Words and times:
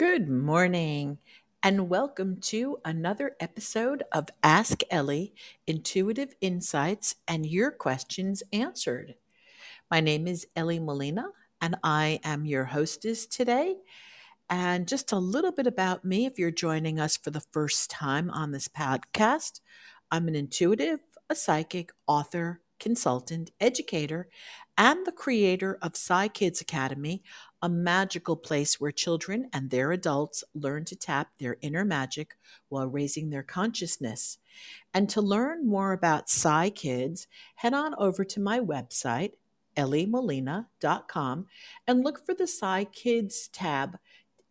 Good 0.00 0.30
morning, 0.30 1.18
and 1.62 1.90
welcome 1.90 2.38
to 2.44 2.78
another 2.86 3.36
episode 3.38 4.02
of 4.12 4.28
Ask 4.42 4.80
Ellie 4.90 5.34
Intuitive 5.66 6.34
Insights 6.40 7.16
and 7.28 7.44
Your 7.44 7.70
Questions 7.70 8.42
Answered. 8.50 9.16
My 9.90 10.00
name 10.00 10.26
is 10.26 10.46
Ellie 10.56 10.78
Molina, 10.78 11.26
and 11.60 11.76
I 11.84 12.18
am 12.24 12.46
your 12.46 12.64
hostess 12.64 13.26
today. 13.26 13.76
And 14.48 14.88
just 14.88 15.12
a 15.12 15.18
little 15.18 15.52
bit 15.52 15.66
about 15.66 16.02
me 16.02 16.24
if 16.24 16.38
you're 16.38 16.50
joining 16.50 16.98
us 16.98 17.18
for 17.18 17.28
the 17.28 17.44
first 17.52 17.90
time 17.90 18.30
on 18.30 18.52
this 18.52 18.68
podcast. 18.68 19.60
I'm 20.10 20.28
an 20.28 20.34
intuitive, 20.34 21.00
a 21.28 21.34
psychic, 21.34 21.92
author, 22.06 22.62
consultant, 22.78 23.50
educator, 23.60 24.28
and 24.78 25.06
the 25.06 25.12
creator 25.12 25.78
of 25.82 25.94
Psy 25.94 26.28
Kids 26.28 26.62
Academy, 26.62 27.22
a 27.62 27.68
magical 27.68 28.36
place 28.36 28.80
where 28.80 28.90
children 28.90 29.48
and 29.52 29.70
their 29.70 29.92
adults 29.92 30.42
learn 30.54 30.84
to 30.86 30.96
tap 30.96 31.28
their 31.38 31.56
inner 31.60 31.84
magic 31.84 32.36
while 32.68 32.86
raising 32.86 33.30
their 33.30 33.42
consciousness. 33.42 34.38
And 34.94 35.08
to 35.10 35.20
learn 35.20 35.66
more 35.66 35.92
about 35.92 36.30
Psy 36.30 36.70
Kids, 36.70 37.26
head 37.56 37.74
on 37.74 37.94
over 37.98 38.24
to 38.24 38.40
my 38.40 38.60
website, 38.60 39.32
elliemolina.com, 39.76 41.46
and 41.86 42.04
look 42.04 42.24
for 42.24 42.34
the 42.34 42.46
Psy 42.46 42.84
Kids 42.84 43.48
tab 43.48 43.98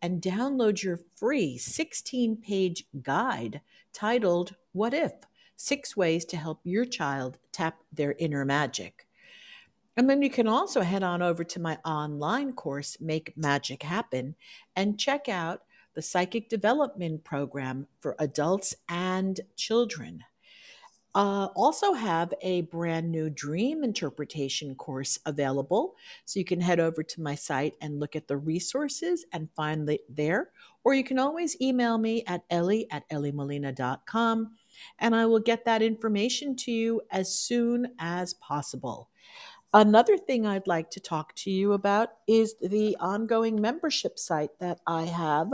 and 0.02 0.22
download 0.22 0.82
your 0.82 0.98
free 1.16 1.58
16 1.58 2.36
page 2.36 2.84
guide 3.02 3.60
titled 3.92 4.54
What 4.72 4.94
If? 4.94 5.12
Six 5.56 5.94
Ways 5.94 6.24
to 6.26 6.38
Help 6.38 6.60
Your 6.64 6.86
Child 6.86 7.38
Tap 7.52 7.82
Their 7.92 8.14
Inner 8.18 8.46
Magic. 8.46 9.06
And 10.00 10.08
then 10.08 10.22
you 10.22 10.30
can 10.30 10.48
also 10.48 10.80
head 10.80 11.02
on 11.02 11.20
over 11.20 11.44
to 11.44 11.60
my 11.60 11.76
online 11.84 12.54
course, 12.54 12.96
Make 13.02 13.36
Magic 13.36 13.82
Happen, 13.82 14.34
and 14.74 14.98
check 14.98 15.28
out 15.28 15.60
the 15.94 16.00
Psychic 16.00 16.48
Development 16.48 17.22
Program 17.22 17.86
for 18.00 18.16
adults 18.18 18.74
and 18.88 19.38
children. 19.56 20.24
Uh, 21.14 21.48
also 21.54 21.92
have 21.92 22.32
a 22.40 22.62
brand 22.62 23.10
new 23.10 23.28
dream 23.28 23.84
interpretation 23.84 24.74
course 24.74 25.18
available. 25.26 25.96
So 26.24 26.38
you 26.38 26.46
can 26.46 26.62
head 26.62 26.80
over 26.80 27.02
to 27.02 27.20
my 27.20 27.34
site 27.34 27.74
and 27.82 28.00
look 28.00 28.16
at 28.16 28.26
the 28.26 28.38
resources 28.38 29.26
and 29.34 29.50
find 29.54 29.86
it 29.90 30.00
there. 30.08 30.48
Or 30.82 30.94
you 30.94 31.04
can 31.04 31.18
always 31.18 31.60
email 31.60 31.98
me 31.98 32.24
at 32.26 32.44
ellie 32.48 32.86
at 32.90 33.06
elliemolina.com 33.10 34.52
and 34.98 35.14
I 35.14 35.26
will 35.26 35.40
get 35.40 35.66
that 35.66 35.82
information 35.82 36.56
to 36.56 36.72
you 36.72 37.02
as 37.10 37.36
soon 37.36 37.88
as 37.98 38.32
possible. 38.32 39.09
Another 39.72 40.18
thing 40.18 40.46
I'd 40.46 40.66
like 40.66 40.90
to 40.90 41.00
talk 41.00 41.34
to 41.36 41.50
you 41.50 41.74
about 41.74 42.08
is 42.26 42.56
the 42.60 42.96
ongoing 42.98 43.60
membership 43.60 44.18
site 44.18 44.58
that 44.58 44.80
I 44.86 45.02
have. 45.04 45.52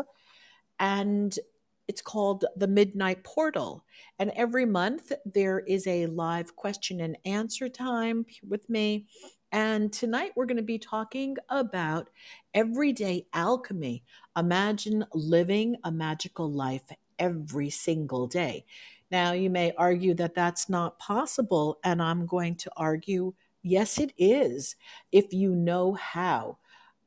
And 0.79 1.39
it's 1.87 2.01
called 2.01 2.47
the 2.57 2.67
Midnight 2.67 3.25
Portal. 3.25 3.85
And 4.19 4.31
every 4.31 4.65
month 4.65 5.13
there 5.27 5.61
is 5.61 5.87
a 5.87 6.07
live 6.07 6.57
question 6.57 7.01
and 7.01 7.19
answer 7.27 7.69
time 7.69 8.25
with 8.49 8.69
me. 8.71 9.07
And 9.53 9.93
tonight 9.93 10.33
we're 10.35 10.47
going 10.47 10.57
to 10.57 10.63
be 10.63 10.79
talking 10.79 11.37
about 11.51 12.09
everyday 12.55 13.27
alchemy. 13.35 14.03
Imagine 14.37 15.05
living 15.13 15.77
a 15.85 15.93
magical 15.93 16.51
life 16.51 16.83
every 17.19 17.69
single 17.69 18.27
day. 18.27 18.65
Now, 19.11 19.33
you 19.33 19.51
may 19.51 19.73
argue 19.79 20.15
that 20.15 20.35
that's 20.35 20.69
not 20.69 20.99
possible, 20.99 21.79
and 21.85 22.03
I'm 22.03 22.27
going 22.27 22.57
to 22.57 22.71
argue 22.77 23.35
yes, 23.67 23.99
it 23.99 24.13
is, 24.17 24.77
if 25.13 25.33
you 25.33 25.55
know 25.55 25.95
how. 25.95 26.59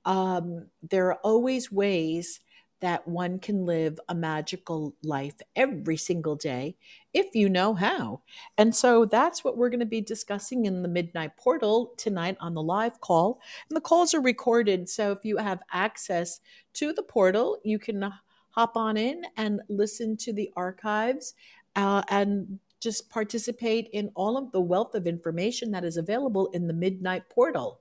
Um, 0.06 0.68
there 0.82 1.08
are 1.08 1.20
always 1.24 1.72
ways 1.72 2.42
that 2.82 3.08
one 3.08 3.40
can 3.40 3.66
live 3.66 4.00
a 4.08 4.16
magical 4.16 4.96
life 5.04 5.36
every 5.56 5.98
single 5.98 6.36
day 6.36 6.78
if 7.14 7.36
you 7.36 7.50
know 7.50 7.74
how. 7.74 8.22
And 8.58 8.74
so 8.74 9.06
that's 9.06 9.44
what 9.44 9.58
we're 9.58 9.70
going 9.70 9.82
to 9.82 9.86
be 9.86 10.02
discussing 10.02 10.66
in 10.66 10.82
the 10.82 10.88
Midnight 10.88 11.36
Portal 11.38 11.94
tonight 11.98 12.38
on 12.40 12.54
the 12.54 12.62
live 12.62 13.02
call. 13.02 13.42
And 13.70 13.76
the 13.76 13.82
calls 13.82 14.14
are 14.14 14.22
recorded. 14.22 14.88
So 14.88 15.12
if 15.12 15.26
you 15.26 15.38
have 15.38 15.62
access 15.74 16.40
to 16.76 16.94
the 16.94 17.04
portal, 17.04 17.58
you 17.64 17.80
can 17.80 18.14
hop 18.52 18.78
on 18.78 18.96
in 18.98 19.24
and 19.36 19.62
listen 19.68 20.16
to 20.18 20.34
the 20.34 20.52
archives 20.56 21.34
uh, 21.76 22.04
and 22.10 22.60
just 22.80 23.10
participate 23.10 23.90
in 23.94 24.12
all 24.16 24.38
of 24.38 24.52
the 24.52 24.62
wealth 24.62 24.96
of 24.96 25.08
information 25.08 25.72
that 25.72 25.84
is 25.84 25.98
available 25.98 26.48
in 26.48 26.68
the 26.68 26.74
Midnight 26.74 27.30
Portal. 27.30 27.80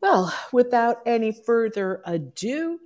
Well, 0.00 0.34
without 0.52 0.98
any 1.06 1.32
further 1.32 2.02
ado, 2.04 2.80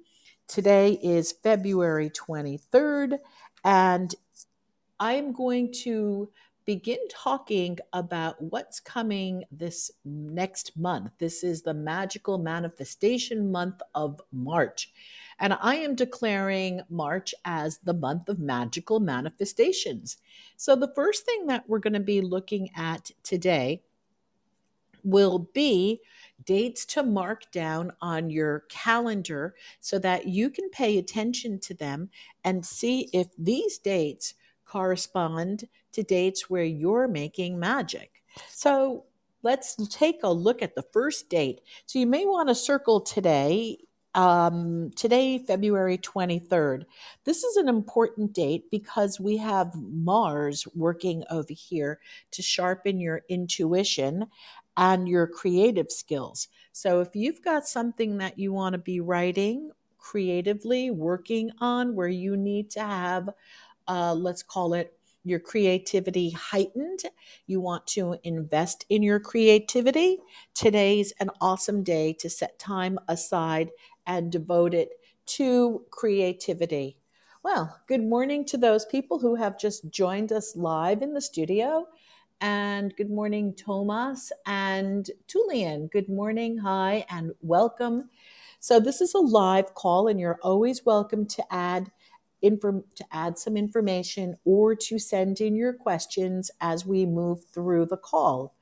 Today 0.48 0.92
is 1.02 1.32
February 1.32 2.08
23rd, 2.10 3.18
and 3.64 4.14
I'm 5.00 5.32
going 5.32 5.72
to 5.82 6.30
begin 6.64 6.98
talking 7.10 7.78
about 7.92 8.40
what's 8.40 8.78
coming 8.78 9.42
this 9.50 9.90
next 10.04 10.76
month. 10.76 11.10
This 11.18 11.42
is 11.42 11.62
the 11.62 11.74
magical 11.74 12.38
manifestation 12.38 13.50
month 13.50 13.82
of 13.92 14.20
March. 14.30 14.92
And 15.38 15.56
I 15.60 15.76
am 15.76 15.94
declaring 15.94 16.80
March 16.88 17.34
as 17.44 17.78
the 17.78 17.94
month 17.94 18.28
of 18.28 18.38
magical 18.38 19.00
manifestations. 19.00 20.16
So, 20.56 20.74
the 20.76 20.92
first 20.94 21.24
thing 21.26 21.46
that 21.46 21.68
we're 21.68 21.78
going 21.78 21.92
to 21.92 22.00
be 22.00 22.20
looking 22.20 22.70
at 22.76 23.10
today 23.22 23.82
will 25.04 25.48
be 25.54 26.00
dates 26.44 26.84
to 26.84 27.02
mark 27.02 27.50
down 27.52 27.92
on 28.00 28.28
your 28.28 28.64
calendar 28.68 29.54
so 29.80 29.98
that 29.98 30.26
you 30.26 30.50
can 30.50 30.68
pay 30.70 30.98
attention 30.98 31.58
to 31.60 31.74
them 31.74 32.10
and 32.44 32.64
see 32.64 33.08
if 33.12 33.28
these 33.38 33.78
dates 33.78 34.34
correspond 34.64 35.68
to 35.92 36.02
dates 36.02 36.50
where 36.50 36.64
you're 36.64 37.08
making 37.08 37.58
magic. 37.58 38.22
So 38.48 39.04
let's 39.42 39.76
take 39.88 40.20
a 40.22 40.30
look 40.30 40.60
at 40.60 40.74
the 40.74 40.84
first 40.92 41.30
date. 41.30 41.60
So 41.86 41.98
you 41.98 42.06
may 42.06 42.26
want 42.26 42.48
to 42.48 42.54
circle 42.54 43.00
today. 43.00 43.78
Um, 44.16 44.92
today, 44.96 45.38
February 45.38 45.98
23rd. 45.98 46.86
This 47.24 47.44
is 47.44 47.56
an 47.58 47.68
important 47.68 48.32
date 48.32 48.64
because 48.70 49.20
we 49.20 49.36
have 49.36 49.74
Mars 49.74 50.66
working 50.74 51.22
over 51.30 51.52
here 51.52 52.00
to 52.30 52.40
sharpen 52.40 52.98
your 52.98 53.22
intuition 53.28 54.24
and 54.74 55.06
your 55.06 55.26
creative 55.26 55.90
skills. 55.92 56.48
So 56.72 57.00
if 57.00 57.14
you've 57.14 57.42
got 57.42 57.68
something 57.68 58.16
that 58.16 58.38
you 58.38 58.54
want 58.54 58.72
to 58.72 58.78
be 58.78 59.00
writing 59.00 59.70
creatively, 59.98 60.90
working 60.90 61.50
on, 61.60 61.94
where 61.94 62.08
you 62.08 62.38
need 62.38 62.70
to 62.70 62.80
have, 62.80 63.28
uh, 63.86 64.14
let's 64.14 64.42
call 64.42 64.72
it, 64.72 64.94
your 65.24 65.40
creativity 65.40 66.30
heightened, 66.30 67.00
you 67.48 67.60
want 67.60 67.84
to 67.88 68.16
invest 68.22 68.86
in 68.88 69.02
your 69.02 69.18
creativity, 69.18 70.18
today's 70.54 71.12
an 71.18 71.30
awesome 71.40 71.82
day 71.82 72.12
to 72.12 72.30
set 72.30 72.58
time 72.60 72.96
aside 73.08 73.70
and 74.06 74.32
devote 74.32 74.74
it 74.74 74.90
to 75.26 75.84
creativity. 75.90 76.96
Well, 77.42 77.80
good 77.86 78.02
morning 78.02 78.44
to 78.46 78.56
those 78.56 78.84
people 78.86 79.18
who 79.18 79.36
have 79.36 79.58
just 79.58 79.90
joined 79.90 80.32
us 80.32 80.56
live 80.56 81.02
in 81.02 81.14
the 81.14 81.20
studio. 81.20 81.86
And 82.40 82.92
good 82.96 83.10
morning, 83.10 83.54
Thomas 83.54 84.32
and 84.46 85.08
Tulian. 85.28 85.90
Good 85.90 86.08
morning, 86.08 86.58
hi, 86.58 87.06
and 87.08 87.32
welcome. 87.42 88.10
So 88.58 88.80
this 88.80 89.00
is 89.00 89.14
a 89.14 89.18
live 89.18 89.74
call, 89.74 90.08
and 90.08 90.18
you're 90.18 90.40
always 90.42 90.84
welcome 90.84 91.26
to 91.26 91.44
add 91.52 91.92
inform 92.42 92.82
to 92.96 93.04
add 93.12 93.38
some 93.38 93.56
information 93.56 94.36
or 94.44 94.74
to 94.74 94.98
send 94.98 95.40
in 95.40 95.54
your 95.54 95.72
questions 95.72 96.50
as 96.60 96.84
we 96.84 97.06
move 97.06 97.44
through 97.54 97.86
the 97.86 97.96
call. 97.96 98.55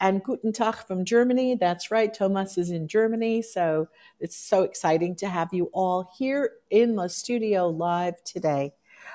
And 0.00 0.22
Guten 0.22 0.52
Tag 0.52 0.76
from 0.86 1.04
Germany. 1.04 1.54
That's 1.54 1.90
right, 1.90 2.12
Thomas 2.12 2.58
is 2.58 2.70
in 2.70 2.86
Germany. 2.86 3.42
So 3.42 3.88
it's 4.20 4.36
so 4.36 4.62
exciting 4.62 5.16
to 5.16 5.28
have 5.28 5.48
you 5.52 5.70
all 5.72 6.10
here 6.18 6.52
in 6.70 6.96
the 6.96 7.08
studio 7.08 7.68
live 7.68 8.22
today. 8.24 8.72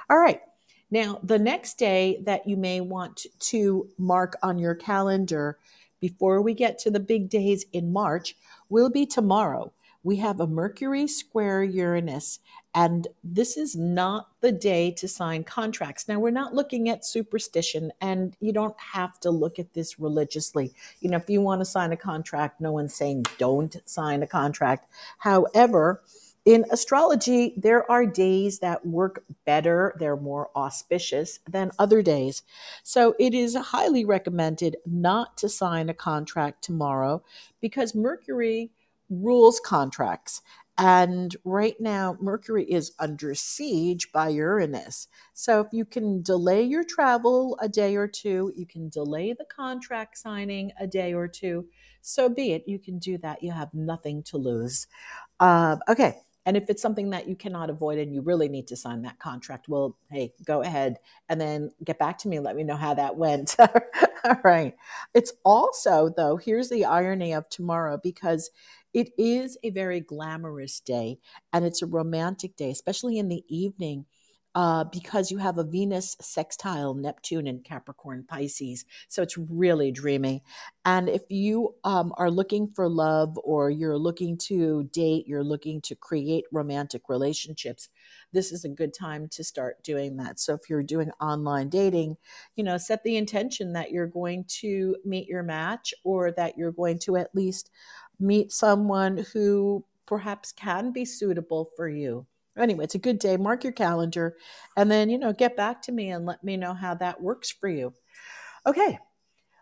All 0.09 0.17
right. 0.17 0.41
Now, 0.89 1.19
the 1.23 1.39
next 1.39 1.77
day 1.77 2.21
that 2.25 2.47
you 2.47 2.57
may 2.57 2.81
want 2.81 3.25
to 3.39 3.89
mark 3.97 4.37
on 4.43 4.59
your 4.59 4.75
calendar 4.75 5.57
before 6.01 6.41
we 6.41 6.53
get 6.53 6.79
to 6.79 6.91
the 6.91 6.99
big 6.99 7.29
days 7.29 7.65
in 7.71 7.93
March 7.93 8.35
will 8.67 8.89
be 8.89 9.05
tomorrow. 9.05 9.71
We 10.03 10.17
have 10.17 10.39
a 10.39 10.47
Mercury 10.47 11.07
square 11.07 11.63
Uranus, 11.63 12.39
and 12.73 13.07
this 13.23 13.57
is 13.57 13.75
not 13.75 14.29
the 14.39 14.51
day 14.51 14.91
to 14.91 15.07
sign 15.07 15.43
contracts. 15.43 16.07
Now, 16.07 16.19
we're 16.19 16.31
not 16.31 16.53
looking 16.53 16.89
at 16.89 17.05
superstition, 17.05 17.91
and 17.99 18.35
you 18.39 18.53
don't 18.53 18.79
have 18.79 19.19
to 19.21 19.31
look 19.31 19.59
at 19.59 19.73
this 19.73 19.99
religiously. 19.99 20.71
You 21.01 21.09
know, 21.09 21.17
if 21.17 21.29
you 21.29 21.41
want 21.41 21.61
to 21.61 21.65
sign 21.65 21.91
a 21.91 21.97
contract, 21.97 22.61
no 22.61 22.71
one's 22.71 22.93
saying 22.93 23.25
don't 23.37 23.75
sign 23.85 24.23
a 24.23 24.27
contract. 24.27 24.87
However, 25.17 26.01
in 26.45 26.65
astrology, 26.71 27.53
there 27.55 27.89
are 27.91 28.05
days 28.05 28.59
that 28.59 28.83
work 28.85 29.23
better, 29.45 29.93
they're 29.99 30.17
more 30.17 30.49
auspicious 30.55 31.39
than 31.47 31.71
other 31.77 32.01
days. 32.01 32.41
So 32.83 33.15
it 33.19 33.35
is 33.35 33.55
highly 33.55 34.05
recommended 34.05 34.77
not 34.85 35.37
to 35.37 35.49
sign 35.49 35.89
a 35.89 35.93
contract 35.93 36.63
tomorrow 36.63 37.21
because 37.59 37.93
Mercury 37.93 38.71
rules 39.11 39.59
contracts. 39.59 40.41
And 40.83 41.35
right 41.45 41.75
now, 41.79 42.17
Mercury 42.19 42.63
is 42.65 42.91
under 42.97 43.35
siege 43.35 44.11
by 44.11 44.29
Uranus. 44.29 45.07
So 45.31 45.61
if 45.61 45.67
you 45.71 45.85
can 45.85 46.23
delay 46.23 46.63
your 46.63 46.83
travel 46.83 47.55
a 47.61 47.69
day 47.69 47.95
or 47.95 48.07
two, 48.07 48.51
you 48.55 48.65
can 48.65 48.89
delay 48.89 49.33
the 49.33 49.45
contract 49.45 50.17
signing 50.17 50.71
a 50.79 50.87
day 50.87 51.13
or 51.13 51.27
two, 51.27 51.67
so 52.01 52.29
be 52.29 52.53
it. 52.53 52.63
You 52.65 52.79
can 52.79 52.97
do 52.97 53.19
that. 53.19 53.43
You 53.43 53.51
have 53.51 53.75
nothing 53.75 54.23
to 54.23 54.37
lose. 54.37 54.87
Uh, 55.39 55.77
okay. 55.87 56.17
And 56.47 56.57
if 56.57 56.71
it's 56.71 56.81
something 56.81 57.11
that 57.11 57.27
you 57.27 57.35
cannot 57.35 57.69
avoid 57.69 57.99
and 57.99 58.11
you 58.11 58.21
really 58.21 58.49
need 58.49 58.65
to 58.69 58.75
sign 58.75 59.03
that 59.03 59.19
contract, 59.19 59.69
well, 59.69 59.95
hey, 60.09 60.33
go 60.43 60.63
ahead 60.63 60.97
and 61.29 61.39
then 61.39 61.69
get 61.83 61.99
back 61.99 62.17
to 62.19 62.27
me 62.27 62.39
let 62.39 62.55
me 62.55 62.63
know 62.63 62.75
how 62.75 62.95
that 62.95 63.15
went. 63.17 63.55
All 64.23 64.39
right. 64.43 64.75
It's 65.13 65.33
also, 65.45 66.11
though, 66.15 66.37
here's 66.37 66.69
the 66.69 66.85
irony 66.85 67.33
of 67.33 67.47
tomorrow 67.49 67.99
because 68.01 68.49
it 68.93 69.09
is 69.17 69.57
a 69.63 69.69
very 69.69 70.01
glamorous 70.01 70.79
day 70.79 71.19
and 71.53 71.65
it's 71.65 71.81
a 71.81 71.87
romantic 71.87 72.55
day, 72.55 72.71
especially 72.71 73.17
in 73.17 73.29
the 73.29 73.43
evening 73.47 74.05
uh, 74.53 74.83
because 74.85 75.31
you 75.31 75.37
have 75.37 75.57
a 75.57 75.63
Venus 75.63 76.17
sextile 76.19 76.93
Neptune 76.93 77.47
in 77.47 77.59
Capricorn 77.59 78.25
Pisces. 78.27 78.85
So 79.07 79.21
it's 79.21 79.37
really 79.37 79.91
dreamy. 79.91 80.43
And 80.83 81.07
if 81.07 81.21
you 81.29 81.75
um, 81.83 82.13
are 82.17 82.29
looking 82.29 82.67
for 82.67 82.89
love 82.89 83.37
or 83.43 83.69
you're 83.69 83.97
looking 83.97 84.37
to 84.39 84.83
date, 84.91 85.25
you're 85.25 85.43
looking 85.43 85.79
to 85.81 85.95
create 85.95 86.45
romantic 86.51 87.03
relationships, 87.07 87.87
this 88.33 88.51
is 88.51 88.65
a 88.65 88.69
good 88.69 88.93
time 88.93 89.29
to 89.29 89.43
start 89.43 89.81
doing 89.83 90.17
that. 90.17 90.39
So 90.39 90.53
if 90.53 90.69
you're 90.69 90.83
doing 90.83 91.11
online 91.21 91.69
dating, 91.69 92.17
you 92.55 92.63
know, 92.63 92.77
set 92.77 93.03
the 93.03 93.15
intention 93.15 93.73
that 93.73 93.91
you're 93.91 94.07
going 94.07 94.45
to 94.59 94.97
meet 95.05 95.27
your 95.27 95.43
match 95.43 95.93
or 96.03 96.31
that 96.33 96.57
you're 96.57 96.71
going 96.73 96.99
to 96.99 97.15
at 97.15 97.33
least 97.33 97.69
meet 98.21 98.51
someone 98.51 99.25
who 99.33 99.85
perhaps 100.05 100.51
can 100.51 100.91
be 100.91 101.05
suitable 101.05 101.69
for 101.75 101.87
you 101.89 102.25
anyway, 102.57 102.83
it's 102.83 102.95
a 102.95 102.99
good 102.99 103.19
day. 103.19 103.37
Mark 103.37 103.63
your 103.63 103.73
calendar 103.73 104.35
and 104.77 104.89
then, 104.89 105.09
you 105.09 105.17
know, 105.17 105.33
get 105.33 105.57
back 105.57 105.81
to 105.83 105.91
me 105.91 106.09
and 106.09 106.25
let 106.25 106.43
me 106.43 106.57
know 106.57 106.73
how 106.73 106.93
that 106.95 107.21
works 107.21 107.51
for 107.51 107.69
you. 107.69 107.93
Okay, 108.65 108.99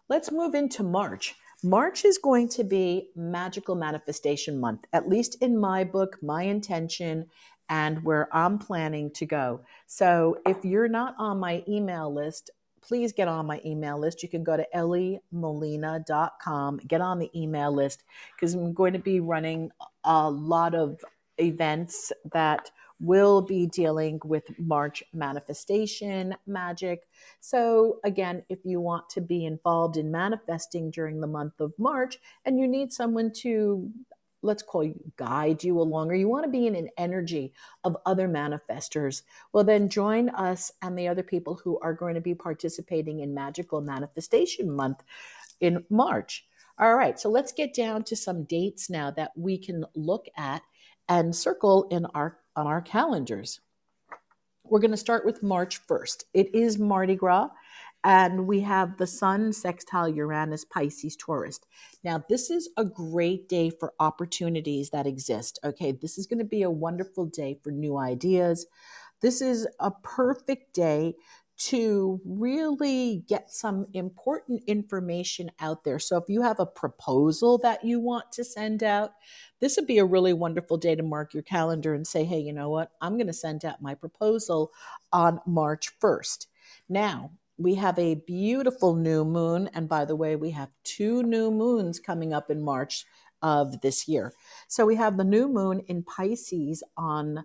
let's 0.09 0.31
move 0.31 0.56
into 0.56 0.83
March. 0.83 1.35
March 1.63 2.06
is 2.06 2.17
going 2.17 2.47
to 2.47 2.63
be 2.63 3.09
Magical 3.15 3.75
Manifestation 3.75 4.59
Month, 4.59 4.85
at 4.94 5.09
least 5.09 5.35
in 5.41 5.57
my 5.59 5.83
book, 5.83 6.17
my 6.21 6.44
intention, 6.44 7.27
and 7.67 8.03
where 8.03 8.33
I'm 8.35 8.57
planning 8.57 9.11
to 9.11 9.25
go. 9.25 9.61
So 9.85 10.38
if 10.45 10.63
you're 10.63 10.88
not 10.88 11.15
on 11.19 11.39
my 11.39 11.63
email 11.67 12.13
list, 12.13 12.50
please 12.81 13.13
get 13.13 13.27
on 13.27 13.45
my 13.45 13.61
email 13.65 13.99
list. 13.99 14.23
You 14.23 14.29
can 14.29 14.43
go 14.43 14.57
to 14.57 14.67
elliemolina.com, 14.75 16.77
get 16.87 17.01
on 17.01 17.19
the 17.19 17.29
email 17.39 17.71
list 17.71 18.03
because 18.35 18.53
I'm 18.53 18.73
going 18.73 18.93
to 18.93 18.99
be 18.99 19.19
running 19.19 19.71
a 20.03 20.29
lot 20.29 20.75
of 20.75 20.99
events 21.37 22.11
that 22.31 22.71
will 22.99 23.41
be 23.41 23.65
dealing 23.65 24.19
with 24.25 24.43
March 24.59 25.01
manifestation 25.13 26.35
magic. 26.45 27.07
So, 27.39 27.99
again, 28.03 28.43
if 28.49 28.59
you 28.65 28.81
want 28.81 29.09
to 29.11 29.21
be 29.21 29.45
involved 29.45 29.95
in 29.97 30.11
manifesting 30.11 30.91
during 30.91 31.21
the 31.21 31.27
month 31.27 31.61
of 31.61 31.73
March 31.77 32.17
and 32.45 32.59
you 32.59 32.67
need 32.67 32.91
someone 32.91 33.31
to 33.37 33.89
let's 34.41 34.63
call 34.63 34.83
you 34.83 34.94
guide 35.18 35.63
you 35.63 35.80
along 35.80 36.09
or 36.09 36.15
you 36.15 36.27
want 36.27 36.44
to 36.44 36.50
be 36.50 36.68
in 36.68 36.75
an 36.75 36.89
energy 36.97 37.53
of 37.83 37.97
other 38.06 38.27
manifestors 38.27 39.24
well 39.53 39.63
then 39.63 39.89
join 39.89 40.30
us 40.30 40.71
and 40.81 40.97
the 40.97 41.07
other 41.07 41.24
people 41.24 41.56
who 41.56 41.80
are 41.80 41.94
going 41.94 42.15
to 42.15 42.21
be 42.21 42.36
participating 42.36 43.19
in 43.19 43.33
magical 43.33 43.81
manifestation 43.81 44.71
month 44.71 45.03
in 45.59 45.83
march 45.89 46.45
all 46.80 46.95
right 46.95 47.19
so 47.19 47.30
let's 47.30 47.51
get 47.51 47.74
down 47.74 48.03
to 48.03 48.15
some 48.15 48.44
dates 48.44 48.89
now 48.89 49.12
that 49.12 49.31
we 49.36 49.57
can 49.57 49.86
look 49.95 50.27
at 50.38 50.62
and 51.09 51.35
circle 51.35 51.88
in 51.89 52.06
our 52.13 52.38
on 52.56 52.68
our 52.68 52.81
calendars. 52.81 53.59
We're 54.63 54.80
going 54.80 54.92
to 54.92 54.97
start 54.97 55.25
with 55.25 55.42
March 55.42 55.85
1st. 55.88 56.25
It 56.33 56.53
is 56.53 56.77
Mardi 56.77 57.15
Gras, 57.15 57.50
and 58.03 58.47
we 58.47 58.61
have 58.61 58.97
the 58.97 59.07
Sun 59.07 59.53
sextile 59.53 60.07
Uranus 60.07 60.65
Pisces 60.65 61.15
Taurus. 61.15 61.59
Now, 62.03 62.23
this 62.29 62.49
is 62.49 62.69
a 62.77 62.85
great 62.85 63.49
day 63.49 63.69
for 63.69 63.93
opportunities 63.99 64.89
that 64.91 65.07
exist. 65.07 65.59
Okay, 65.63 65.91
this 65.91 66.17
is 66.17 66.25
going 66.25 66.39
to 66.39 66.45
be 66.45 66.61
a 66.61 66.71
wonderful 66.71 67.25
day 67.25 67.59
for 67.63 67.71
new 67.71 67.97
ideas. 67.97 68.67
This 69.21 69.41
is 69.41 69.67
a 69.79 69.91
perfect 69.91 70.73
day 70.73 71.15
to 71.57 72.21
really 72.23 73.25
get 73.27 73.51
some 73.51 73.85
important 73.91 74.63
information 74.65 75.51
out 75.59 75.83
there. 75.83 75.99
So, 75.99 76.15
if 76.15 76.23
you 76.29 76.41
have 76.41 76.61
a 76.61 76.65
proposal 76.65 77.57
that 77.57 77.83
you 77.83 77.99
want 77.99 78.31
to 78.33 78.45
send 78.45 78.81
out, 78.81 79.11
this 79.59 79.75
would 79.75 79.85
be 79.85 79.97
a 79.97 80.05
really 80.05 80.31
wonderful 80.31 80.77
day 80.77 80.95
to 80.95 81.03
mark 81.03 81.33
your 81.33 81.43
calendar 81.43 81.93
and 81.93 82.07
say, 82.07 82.23
hey, 82.23 82.39
you 82.39 82.53
know 82.53 82.69
what? 82.69 82.91
I'm 83.01 83.17
going 83.17 83.27
to 83.27 83.33
send 83.33 83.65
out 83.65 83.81
my 83.81 83.93
proposal 83.93 84.71
on 85.11 85.41
March 85.45 85.91
1st. 85.99 86.47
Now, 86.87 87.31
we 87.59 87.75
have 87.75 88.00
a 88.00 88.15
beautiful 88.15 88.95
new 88.95 89.23
moon. 89.25 89.69
And 89.73 89.88
by 89.88 90.06
the 90.06 90.15
way, 90.15 90.35
we 90.35 90.51
have 90.51 90.69
two 90.83 91.21
new 91.23 91.51
moons 91.51 92.00
coming 92.00 92.33
up 92.33 92.50
in 92.50 92.63
March 92.63 93.06
of 93.41 93.81
this 93.81 94.07
year. 94.07 94.33
So, 94.67 94.85
we 94.85 94.95
have 94.95 95.17
the 95.17 95.23
new 95.23 95.47
moon 95.47 95.81
in 95.88 96.03
Pisces 96.03 96.83
on 96.97 97.44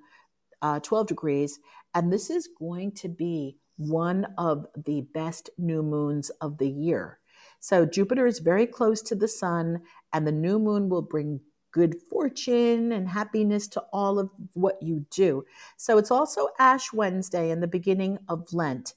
uh, 0.63 0.81
12 0.81 1.07
degrees. 1.09 1.59
And 1.95 2.13
this 2.13 2.31
is 2.31 2.49
going 2.59 2.93
to 2.93 3.09
be 3.09 3.59
one 3.77 4.27
of 4.39 4.67
the 4.77 5.03
best 5.13 5.51
new 5.59 5.83
moons 5.83 6.31
of 6.41 6.59
the 6.59 6.69
year. 6.69 7.19
So 7.61 7.87
Jupiter 7.87 8.27
is 8.27 8.41
very 8.41 8.67
close 8.67 9.01
to 9.03 9.15
the 9.15 9.29
sun, 9.29 9.83
and 10.13 10.27
the 10.27 10.33
new 10.33 10.59
moon 10.59 10.89
will 10.89 11.03
bring 11.03 11.41
good 11.73 11.97
fortune 12.09 12.93
and 12.93 13.09
happiness 13.09 13.67
to 13.67 13.81
all 13.93 14.19
of 14.19 14.31
what 14.53 14.81
you 14.81 15.07
do. 15.11 15.45
So 15.77 15.99
it's 15.99 16.11
also 16.11 16.49
Ash 16.59 16.93
Wednesday 16.93 17.51
and 17.51 17.63
the 17.63 17.67
beginning 17.67 18.19
of 18.29 18.53
Lent. 18.53 18.95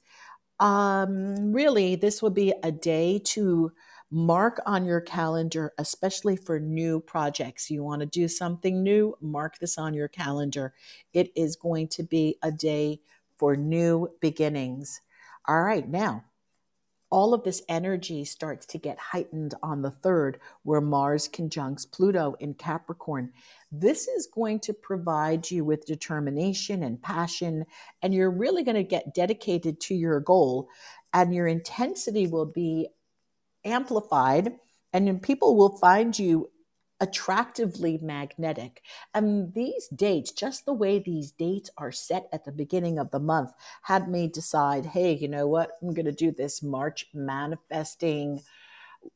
Um, 0.60 1.52
really, 1.52 1.94
this 1.96 2.20
will 2.22 2.30
be 2.30 2.52
a 2.62 2.72
day 2.72 3.20
to 3.26 3.72
mark 4.10 4.60
on 4.66 4.84
your 4.84 5.00
calendar, 5.00 5.72
especially 5.78 6.36
for 6.36 6.58
new 6.58 7.00
projects. 7.00 7.70
You 7.70 7.84
want 7.84 8.00
to 8.00 8.06
do 8.06 8.26
something 8.26 8.82
new, 8.82 9.16
mark 9.20 9.58
this 9.58 9.78
on 9.78 9.94
your 9.94 10.08
calendar. 10.08 10.74
It 11.12 11.30
is 11.36 11.56
going 11.56 11.88
to 11.88 12.02
be 12.02 12.38
a 12.42 12.50
day 12.50 13.00
for 13.38 13.56
new 13.56 14.08
beginnings. 14.20 15.00
All 15.46 15.62
right, 15.62 15.88
now 15.88 16.24
all 17.10 17.32
of 17.32 17.42
this 17.42 17.62
energy 17.68 18.24
starts 18.24 18.66
to 18.66 18.78
get 18.78 18.98
heightened 18.98 19.54
on 19.62 19.82
the 19.82 19.90
third, 19.90 20.40
where 20.62 20.80
Mars 20.80 21.28
conjuncts 21.28 21.86
Pluto 21.86 22.34
in 22.40 22.54
Capricorn. 22.54 23.32
This 23.72 24.08
is 24.08 24.26
going 24.26 24.60
to 24.60 24.74
provide 24.74 25.50
you 25.50 25.64
with 25.64 25.86
determination 25.86 26.82
and 26.82 27.00
passion, 27.00 27.64
and 28.02 28.12
you're 28.12 28.30
really 28.30 28.62
going 28.62 28.76
to 28.76 28.82
get 28.82 29.14
dedicated 29.14 29.80
to 29.80 29.94
your 29.94 30.20
goal, 30.20 30.68
and 31.12 31.34
your 31.34 31.46
intensity 31.46 32.26
will 32.26 32.52
be 32.52 32.88
amplified, 33.64 34.52
and 34.92 35.22
people 35.22 35.56
will 35.56 35.78
find 35.78 36.18
you 36.18 36.50
attractively 37.00 37.98
magnetic. 38.02 38.82
And 39.14 39.54
these 39.54 39.88
dates, 39.88 40.32
just 40.32 40.66
the 40.66 40.72
way 40.72 40.98
these 40.98 41.30
dates 41.30 41.70
are 41.78 41.92
set 41.92 42.28
at 42.32 42.44
the 42.44 42.52
beginning 42.52 42.98
of 42.98 43.10
the 43.10 43.20
month, 43.20 43.52
had 43.82 44.08
me 44.08 44.28
decide 44.28 44.86
hey, 44.86 45.12
you 45.14 45.28
know 45.28 45.46
what? 45.46 45.72
I'm 45.82 45.94
going 45.94 46.06
to 46.06 46.12
do 46.12 46.30
this 46.30 46.62
March 46.62 47.06
manifesting 47.14 48.42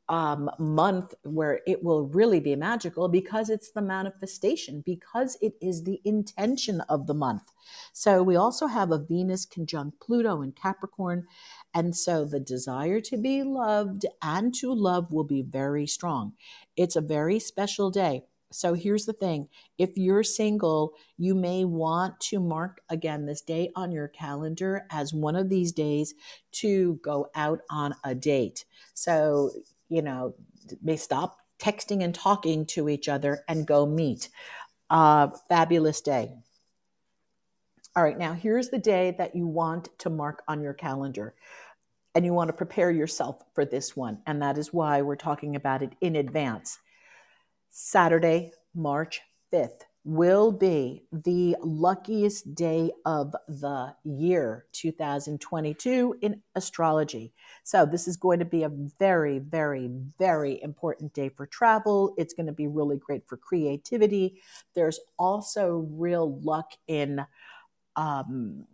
um, 0.09 0.51
month 0.59 1.15
where 1.23 1.61
it 1.67 1.83
will 1.83 2.07
really 2.09 2.41
be 2.41 2.57
magical 2.57 3.09
because 3.09 3.49
it's 3.49 3.71
the 3.71 3.83
manifestation, 3.83 4.83
because 4.85 5.39
it 5.41 5.55
is 5.61 5.85
the 5.85 6.01
intention 6.05 6.81
of 6.83 7.07
the 7.07 7.15
month. 7.15 7.53
So 7.93 8.23
we 8.23 8.37
also 8.37 8.67
have 8.67 8.91
a 8.91 8.99
Venus 8.99 9.47
conjunct 9.47 10.01
Pluto 10.01 10.43
in 10.43 10.53
Capricorn. 10.53 11.27
And 11.73 11.97
so 11.97 12.25
the 12.25 12.41
desire 12.41 13.01
to 13.01 13.17
be 13.17 13.43
loved 13.43 14.05
and 14.21 14.55
to 14.57 14.73
love 14.73 15.13
will 15.13 15.25
be 15.25 15.43
very 15.43 15.87
strong. 15.87 16.35
It's 16.77 16.97
a 16.97 17.01
very 17.01 17.39
special 17.39 17.91
day. 17.91 18.25
So 18.53 18.75
here's 18.75 19.07
the 19.07 19.13
thing 19.13 19.49
if 19.79 19.97
you're 19.97 20.23
single, 20.23 20.95
you 21.19 21.35
may 21.35 21.65
want 21.65 22.21
to 22.21 22.41
mark 22.41 22.81
again 22.89 23.27
this 23.27 23.41
day 23.41 23.71
on 23.75 23.93
your 23.93 24.09
calendar 24.09 24.87
as 24.91 25.13
one 25.13 25.37
of 25.37 25.49
these 25.49 25.73
days 25.73 26.15
to 26.53 27.01
go 27.03 27.29
out 27.35 27.61
on 27.71 27.95
a 28.05 28.15
date. 28.15 28.65
So 28.95 29.51
you 29.89 30.01
know, 30.01 30.35
may 30.83 30.97
stop 30.97 31.37
texting 31.59 32.03
and 32.03 32.15
talking 32.15 32.65
to 32.67 32.89
each 32.89 33.09
other 33.09 33.45
and 33.47 33.67
go 33.67 33.85
meet. 33.87 34.31
Uh, 34.89 35.29
fabulous 35.49 36.01
day. 36.01 36.33
All 37.95 38.03
right, 38.03 38.19
now 38.19 38.33
here's 38.33 38.71
the 38.71 38.79
day 38.79 39.15
that 39.19 39.37
you 39.37 39.47
want 39.47 39.91
to 39.99 40.09
mark 40.09 40.43
on 40.49 40.63
your 40.63 40.73
calendar. 40.73 41.35
And 42.15 42.25
you 42.25 42.33
want 42.33 42.49
to 42.49 42.57
prepare 42.57 42.91
yourself 42.91 43.43
for 43.55 43.65
this 43.65 43.97
one. 43.97 44.21
And 44.27 44.43
that 44.43 44.59
is 44.59 44.73
why 44.73 45.03
we're 45.03 45.17
talking 45.17 45.57
about 45.57 45.83
it 45.83 45.93
in 46.01 46.17
advance. 46.17 46.79
Saturday, 47.75 48.53
March 48.75 49.23
5th. 49.51 49.87
will 50.05 50.53
be 50.53 51.05
the 51.11 51.57
luckiest 51.63 52.55
day 52.55 52.91
of 53.07 53.35
the 53.49 53.95
year 54.05 54.67
2022 54.73 56.17
in 56.21 56.43
astrology. 56.55 57.33
So, 57.63 57.87
this 57.87 58.07
is 58.07 58.19
going 58.19 58.41
to 58.41 58.45
be 58.45 58.65
a 58.65 58.69
very, 58.69 59.39
very, 59.39 59.89
very 60.19 60.63
important 60.63 61.15
day 61.15 61.31
for 61.31 61.47
travel. 61.47 62.13
It's 62.19 62.35
going 62.35 62.47
to 62.47 62.53
be 62.53 62.67
really 62.67 62.99
great 62.99 63.27
for 63.27 63.39
creativity. 63.39 64.43
There's 64.75 65.01
also 65.19 65.87
real 65.93 66.39
luck 66.41 66.73
in 66.89 67.25
um, 67.97 68.67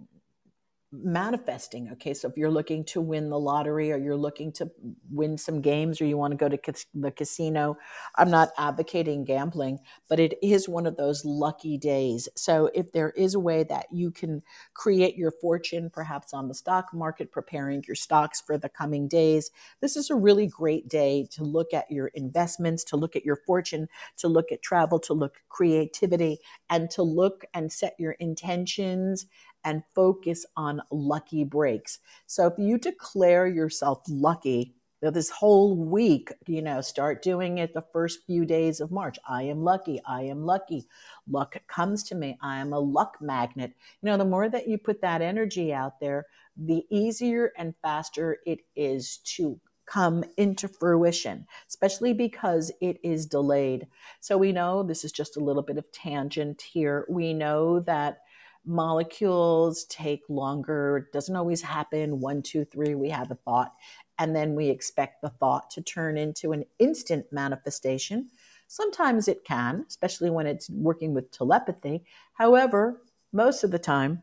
manifesting. 0.90 1.90
Okay, 1.92 2.14
so 2.14 2.28
if 2.28 2.37
you're 2.37 2.50
looking 2.50 2.83
to 2.87 3.00
win 3.00 3.28
the 3.28 3.38
lottery 3.38 3.92
or 3.92 3.99
you're 3.99 4.16
looking 4.16 4.50
to 4.52 4.71
win 5.11 5.37
some 5.37 5.61
games 5.61 6.00
or 6.00 6.07
you 6.07 6.16
want 6.16 6.33
to 6.33 6.37
go 6.37 6.49
to 6.49 6.59
the 6.95 7.11
casino, 7.11 7.76
I'm 8.16 8.30
not 8.30 8.50
advocating 8.57 9.25
gambling, 9.25 9.80
but 10.09 10.18
it 10.18 10.38
is 10.42 10.68
one 10.68 10.87
of 10.87 10.97
those 10.97 11.25
lucky 11.25 11.76
days. 11.76 12.28
So 12.37 12.71
if 12.75 12.92
there 12.92 13.11
is 13.11 13.35
a 13.35 13.40
way 13.40 13.64
that 13.64 13.87
you 13.92 14.11
can 14.11 14.42
create 14.73 15.16
your 15.16 15.33
fortune, 15.42 15.90
perhaps 15.92 16.33
on 16.33 16.49
the 16.49 16.54
stock 16.54 16.95
market, 16.95 17.33
preparing 17.33 17.85
your 17.87 17.95
stocks 17.95 18.40
for 18.40 18.57
the 18.57 18.71
coming 18.71 19.09
days, 19.09 19.50
this 19.83 19.95
is 19.95 20.09
a 20.09 20.14
really 20.14 20.47
great 20.47 20.88
day 20.88 21.28
to 21.33 21.45
look 21.45 21.75
at 21.75 21.90
your 21.90 22.09
investments, 22.09 22.83
to 22.85 22.97
look 22.97 23.14
at 23.14 23.25
your 23.25 23.40
fortune, 23.47 23.88
to 24.16 24.28
look 24.28 24.50
at 24.50 24.62
travel, 24.62 24.99
to 25.00 25.12
look 25.12 25.37
at 25.37 25.49
creativity, 25.50 26.38
and 26.71 26.90
to 26.90 27.02
look 27.02 27.45
and 27.52 27.71
set 27.71 27.95
your 27.99 28.12
intentions 28.12 29.26
and 29.68 29.82
focus 29.94 30.46
on 30.56 30.80
lucky 30.90 31.44
breaks. 31.44 31.98
So 32.26 32.46
if 32.46 32.54
you 32.56 32.78
declare 32.78 33.46
yourself 33.46 34.02
lucky, 34.08 34.75
this 35.02 35.30
whole 35.30 35.76
week, 35.76 36.32
you 36.46 36.62
know, 36.62 36.80
start 36.80 37.22
doing 37.22 37.58
it 37.58 37.72
the 37.75 37.84
first 37.92 38.25
few 38.26 38.46
days 38.46 38.80
of 38.80 38.90
March. 38.90 39.18
I 39.28 39.42
am 39.42 39.62
lucky. 39.62 40.00
I 40.08 40.22
am 40.22 40.44
lucky. 40.44 40.87
Luck 41.28 41.56
comes 41.68 42.02
to 42.04 42.16
me. 42.16 42.37
I 42.42 42.58
am 42.58 42.72
a 42.72 42.80
luck 42.80 43.18
magnet. 43.20 43.75
You 44.02 44.06
know, 44.06 44.16
the 44.16 44.25
more 44.25 44.48
that 44.48 44.66
you 44.66 44.78
put 44.78 45.02
that 45.02 45.20
energy 45.20 45.72
out 45.72 46.00
there, 46.00 46.25
the 46.56 46.84
easier 46.90 47.52
and 47.56 47.75
faster 47.80 48.38
it 48.44 48.60
is 48.75 49.18
to 49.37 49.60
come 49.87 50.25
into 50.37 50.66
fruition, 50.66 51.46
especially 51.68 52.12
because 52.12 52.72
it 52.80 52.98
is 53.04 53.26
delayed. 53.26 53.87
So 54.20 54.37
we 54.37 54.50
know 54.50 54.82
this 54.82 55.04
is 55.04 55.12
just 55.12 55.37
a 55.37 55.44
little 55.44 55.62
bit 55.62 55.78
of 55.78 55.92
tangent 55.92 56.62
here. 56.62 57.06
We 57.08 57.34
know 57.34 57.80
that 57.80 58.18
molecules 58.64 59.84
take 59.84 60.22
longer. 60.28 60.98
It 60.98 61.12
doesn't 61.12 61.36
always 61.36 61.62
happen. 61.62 62.20
One, 62.20 62.42
two, 62.42 62.64
three, 62.64 62.94
we 62.94 63.08
have 63.10 63.30
a 63.30 63.36
thought. 63.36 63.72
And 64.18 64.34
then 64.34 64.54
we 64.54 64.68
expect 64.68 65.22
the 65.22 65.30
thought 65.30 65.70
to 65.70 65.82
turn 65.82 66.18
into 66.18 66.52
an 66.52 66.64
instant 66.78 67.26
manifestation. 67.32 68.28
Sometimes 68.66 69.28
it 69.28 69.44
can, 69.44 69.84
especially 69.88 70.30
when 70.30 70.46
it's 70.46 70.68
working 70.68 71.14
with 71.14 71.30
telepathy. 71.30 72.04
However, 72.34 73.00
most 73.32 73.64
of 73.64 73.70
the 73.70 73.78
time, 73.78 74.22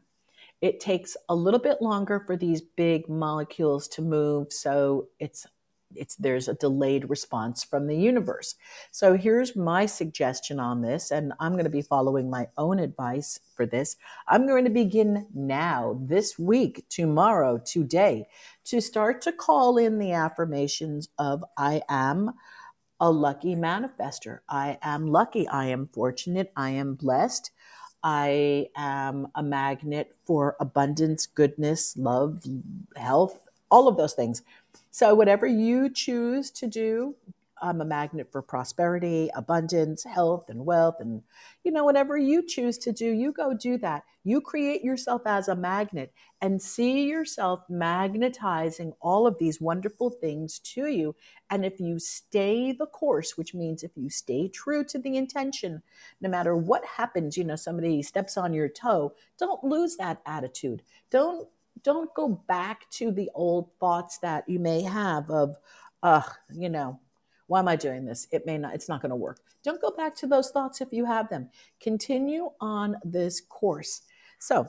it 0.61 0.79
takes 0.79 1.17
a 1.29 1.35
little 1.35 1.59
bit 1.59 1.81
longer 1.81 2.23
for 2.25 2.37
these 2.37 2.61
big 2.61 3.09
molecules 3.09 3.87
to 3.89 4.01
move. 4.01 4.51
So 4.51 5.07
it's 5.19 5.45
it's 5.97 6.15
there's 6.15 6.47
a 6.47 6.53
delayed 6.53 7.09
response 7.09 7.63
from 7.63 7.87
the 7.87 7.95
universe. 7.95 8.55
So 8.91 9.15
here's 9.15 9.55
my 9.55 9.85
suggestion 9.85 10.59
on 10.59 10.81
this 10.81 11.11
and 11.11 11.33
I'm 11.39 11.53
going 11.53 11.65
to 11.65 11.69
be 11.69 11.81
following 11.81 12.29
my 12.29 12.47
own 12.57 12.79
advice 12.79 13.39
for 13.55 13.65
this. 13.65 13.95
I'm 14.27 14.47
going 14.47 14.65
to 14.65 14.71
begin 14.71 15.27
now 15.33 15.99
this 16.01 16.37
week, 16.39 16.85
tomorrow, 16.89 17.57
today 17.57 18.27
to 18.65 18.81
start 18.81 19.21
to 19.21 19.31
call 19.31 19.77
in 19.77 19.99
the 19.99 20.13
affirmations 20.13 21.09
of 21.17 21.43
I 21.57 21.81
am 21.89 22.31
a 22.99 23.11
lucky 23.11 23.55
manifester. 23.55 24.39
I 24.47 24.77
am 24.81 25.07
lucky, 25.07 25.47
I 25.47 25.65
am 25.65 25.87
fortunate, 25.87 26.51
I 26.55 26.71
am 26.71 26.95
blessed. 26.95 27.51
I 28.07 28.67
am 28.75 29.29
a 29.33 29.41
magnet 29.41 30.15
for 30.25 30.55
abundance, 30.59 31.25
goodness, 31.25 31.97
love, 31.97 32.45
health, 32.95 33.47
all 33.71 33.87
of 33.87 33.97
those 33.97 34.13
things. 34.13 34.43
So, 34.95 35.13
whatever 35.13 35.45
you 35.45 35.89
choose 35.89 36.49
to 36.51 36.67
do, 36.67 37.17
I'm 37.61 37.81
a 37.81 37.85
magnet 37.85 38.31
for 38.31 38.41
prosperity, 38.41 39.29
abundance, 39.35 40.05
health, 40.05 40.45
and 40.47 40.65
wealth. 40.65 41.01
And, 41.01 41.21
you 41.65 41.73
know, 41.73 41.83
whatever 41.83 42.17
you 42.17 42.47
choose 42.47 42.77
to 42.77 42.93
do, 42.93 43.11
you 43.11 43.33
go 43.33 43.53
do 43.53 43.77
that. 43.79 44.03
You 44.23 44.39
create 44.39 44.85
yourself 44.85 45.23
as 45.25 45.49
a 45.49 45.55
magnet 45.55 46.13
and 46.41 46.61
see 46.61 47.09
yourself 47.09 47.65
magnetizing 47.67 48.93
all 49.01 49.27
of 49.27 49.37
these 49.37 49.59
wonderful 49.59 50.11
things 50.11 50.59
to 50.59 50.87
you. 50.87 51.13
And 51.49 51.65
if 51.65 51.77
you 51.81 51.99
stay 51.99 52.71
the 52.71 52.85
course, 52.85 53.37
which 53.37 53.53
means 53.53 53.83
if 53.83 53.91
you 53.97 54.09
stay 54.09 54.47
true 54.47 54.85
to 54.85 54.97
the 54.97 55.17
intention, 55.17 55.83
no 56.21 56.29
matter 56.29 56.55
what 56.55 56.85
happens, 56.85 57.35
you 57.35 57.43
know, 57.43 57.57
somebody 57.57 58.01
steps 58.01 58.37
on 58.37 58.53
your 58.53 58.69
toe, 58.69 59.13
don't 59.37 59.61
lose 59.61 59.97
that 59.97 60.21
attitude. 60.25 60.83
Don't 61.11 61.49
don't 61.85 62.11
go 62.15 62.41
back 62.47 62.89
to 62.89 63.11
the 63.11 63.29
old 63.35 63.69
thoughts 63.79 64.17
that 64.17 64.49
you 64.49 64.59
may 64.59 64.81
have 64.81 65.29
of, 65.29 65.55
uh, 66.01 66.23
you 66.51 66.67
know, 66.67 66.99
why 67.47 67.59
am 67.59 67.67
I 67.67 67.75
doing 67.75 68.05
this? 68.05 68.27
It 68.31 68.45
may 68.47 68.57
not, 68.57 68.73
it's 68.73 68.89
not 68.89 69.01
going 69.03 69.11
to 69.11 69.15
work. 69.15 69.39
Don't 69.63 69.79
go 69.79 69.91
back 69.91 70.15
to 70.17 70.27
those 70.27 70.49
thoughts 70.49 70.81
if 70.81 70.91
you 70.91 71.05
have 71.05 71.29
them. 71.29 71.49
Continue 71.79 72.49
on 72.59 72.97
this 73.05 73.39
course. 73.39 74.01
So, 74.39 74.67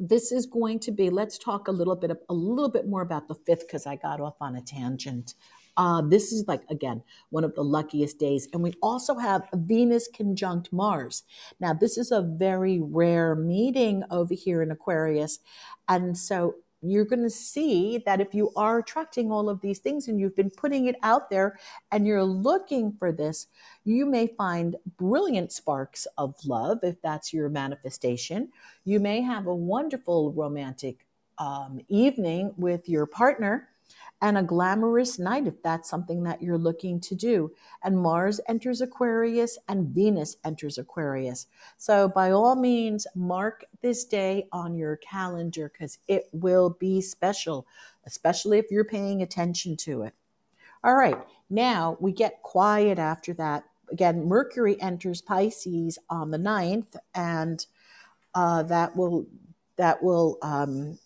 this 0.00 0.30
is 0.30 0.46
going 0.46 0.78
to 0.78 0.92
be 0.92 1.10
let's 1.10 1.38
talk 1.38 1.66
a 1.66 1.72
little 1.72 1.96
bit 1.96 2.10
of, 2.10 2.18
a 2.28 2.34
little 2.34 2.68
bit 2.68 2.86
more 2.86 3.02
about 3.02 3.26
the 3.26 3.34
fifth 3.34 3.66
because 3.66 3.84
i 3.84 3.96
got 3.96 4.20
off 4.20 4.36
on 4.40 4.54
a 4.54 4.60
tangent 4.62 5.34
uh, 5.78 6.02
this 6.02 6.32
is 6.32 6.46
like, 6.48 6.62
again, 6.68 7.02
one 7.30 7.44
of 7.44 7.54
the 7.54 7.62
luckiest 7.62 8.18
days. 8.18 8.48
And 8.52 8.62
we 8.62 8.74
also 8.82 9.14
have 9.14 9.48
Venus 9.54 10.08
conjunct 10.12 10.72
Mars. 10.72 11.22
Now, 11.60 11.72
this 11.72 11.96
is 11.96 12.10
a 12.10 12.20
very 12.20 12.80
rare 12.80 13.36
meeting 13.36 14.02
over 14.10 14.34
here 14.34 14.60
in 14.60 14.72
Aquarius. 14.72 15.38
And 15.88 16.18
so 16.18 16.56
you're 16.82 17.04
going 17.04 17.22
to 17.22 17.30
see 17.30 17.98
that 18.06 18.20
if 18.20 18.34
you 18.34 18.50
are 18.56 18.78
attracting 18.78 19.30
all 19.30 19.48
of 19.48 19.60
these 19.60 19.78
things 19.78 20.08
and 20.08 20.18
you've 20.20 20.34
been 20.34 20.50
putting 20.50 20.86
it 20.86 20.96
out 21.04 21.30
there 21.30 21.58
and 21.92 22.06
you're 22.06 22.24
looking 22.24 22.92
for 22.98 23.12
this, 23.12 23.46
you 23.84 24.04
may 24.04 24.26
find 24.26 24.74
brilliant 24.96 25.52
sparks 25.52 26.08
of 26.18 26.34
love 26.44 26.78
if 26.82 27.00
that's 27.02 27.32
your 27.32 27.48
manifestation. 27.48 28.48
You 28.84 28.98
may 28.98 29.22
have 29.22 29.46
a 29.46 29.54
wonderful 29.54 30.32
romantic 30.32 31.06
um, 31.38 31.80
evening 31.88 32.52
with 32.56 32.88
your 32.88 33.06
partner 33.06 33.68
and 34.20 34.36
a 34.36 34.42
glamorous 34.42 35.18
night 35.18 35.46
if 35.46 35.62
that's 35.62 35.88
something 35.88 36.22
that 36.24 36.42
you're 36.42 36.58
looking 36.58 37.00
to 37.00 37.14
do. 37.14 37.52
And 37.84 37.96
Mars 37.96 38.40
enters 38.48 38.80
Aquarius 38.80 39.58
and 39.68 39.88
Venus 39.88 40.36
enters 40.44 40.78
Aquarius. 40.78 41.46
So, 41.76 42.08
by 42.08 42.32
all 42.32 42.56
means, 42.56 43.06
mark 43.14 43.64
this 43.80 44.04
day 44.04 44.48
on 44.52 44.74
your 44.74 44.96
calendar 44.96 45.70
because 45.72 45.98
it 46.08 46.28
will 46.32 46.70
be 46.80 47.00
special, 47.00 47.66
especially 48.06 48.58
if 48.58 48.70
you're 48.70 48.84
paying 48.84 49.22
attention 49.22 49.76
to 49.78 50.02
it. 50.02 50.14
All 50.82 50.94
right, 50.94 51.18
now 51.50 51.96
we 52.00 52.12
get 52.12 52.42
quiet 52.42 52.98
after 52.98 53.34
that. 53.34 53.64
Again, 53.90 54.26
Mercury 54.26 54.80
enters 54.82 55.22
Pisces 55.22 55.98
on 56.10 56.30
the 56.30 56.38
9th, 56.38 56.96
and 57.14 57.64
uh, 58.34 58.62
that 58.64 58.96
will 58.96 59.26
that 59.76 60.02
will 60.02 60.38
um, 60.42 60.98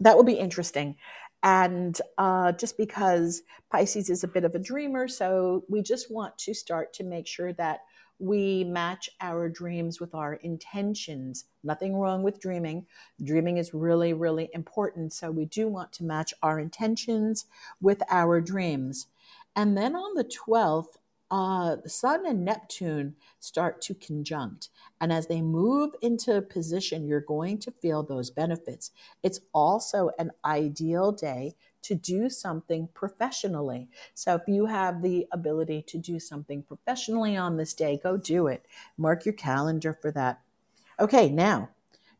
that 0.00 0.16
will 0.16 0.24
be 0.24 0.34
interesting 0.34 0.96
and 1.44 2.00
uh, 2.16 2.52
just 2.52 2.78
because 2.78 3.42
Pisces 3.70 4.08
is 4.08 4.24
a 4.24 4.28
bit 4.28 4.44
of 4.44 4.54
a 4.54 4.58
dreamer, 4.58 5.06
so 5.06 5.64
we 5.68 5.82
just 5.82 6.10
want 6.10 6.36
to 6.38 6.54
start 6.54 6.94
to 6.94 7.04
make 7.04 7.26
sure 7.26 7.52
that 7.52 7.80
we 8.18 8.64
match 8.64 9.10
our 9.20 9.50
dreams 9.50 10.00
with 10.00 10.14
our 10.14 10.34
intentions. 10.34 11.44
Nothing 11.62 11.96
wrong 11.96 12.22
with 12.22 12.40
dreaming. 12.40 12.86
Dreaming 13.22 13.58
is 13.58 13.74
really, 13.74 14.14
really 14.14 14.48
important. 14.54 15.12
So 15.12 15.30
we 15.30 15.44
do 15.44 15.68
want 15.68 15.92
to 15.94 16.04
match 16.04 16.32
our 16.42 16.58
intentions 16.58 17.44
with 17.80 18.02
our 18.10 18.40
dreams. 18.40 19.08
And 19.54 19.76
then 19.76 19.94
on 19.94 20.14
the 20.14 20.24
12th, 20.24 20.96
uh, 21.30 21.76
the 21.76 21.88
Sun 21.88 22.26
and 22.26 22.44
Neptune 22.44 23.16
start 23.40 23.80
to 23.82 23.94
conjunct. 23.94 24.68
And 25.00 25.12
as 25.12 25.26
they 25.26 25.42
move 25.42 25.94
into 26.00 26.40
position, 26.42 27.06
you're 27.06 27.20
going 27.20 27.58
to 27.58 27.70
feel 27.70 28.02
those 28.02 28.30
benefits. 28.30 28.90
It's 29.22 29.40
also 29.52 30.10
an 30.18 30.30
ideal 30.44 31.12
day 31.12 31.54
to 31.82 31.94
do 31.94 32.30
something 32.30 32.88
professionally. 32.94 33.88
So 34.14 34.34
if 34.36 34.42
you 34.46 34.66
have 34.66 35.02
the 35.02 35.26
ability 35.32 35.82
to 35.82 35.98
do 35.98 36.18
something 36.18 36.62
professionally 36.62 37.36
on 37.36 37.56
this 37.56 37.74
day, 37.74 37.98
go 38.02 38.16
do 38.16 38.46
it. 38.46 38.64
Mark 38.96 39.24
your 39.24 39.34
calendar 39.34 39.98
for 40.00 40.10
that. 40.12 40.40
Okay, 41.00 41.28
now 41.28 41.70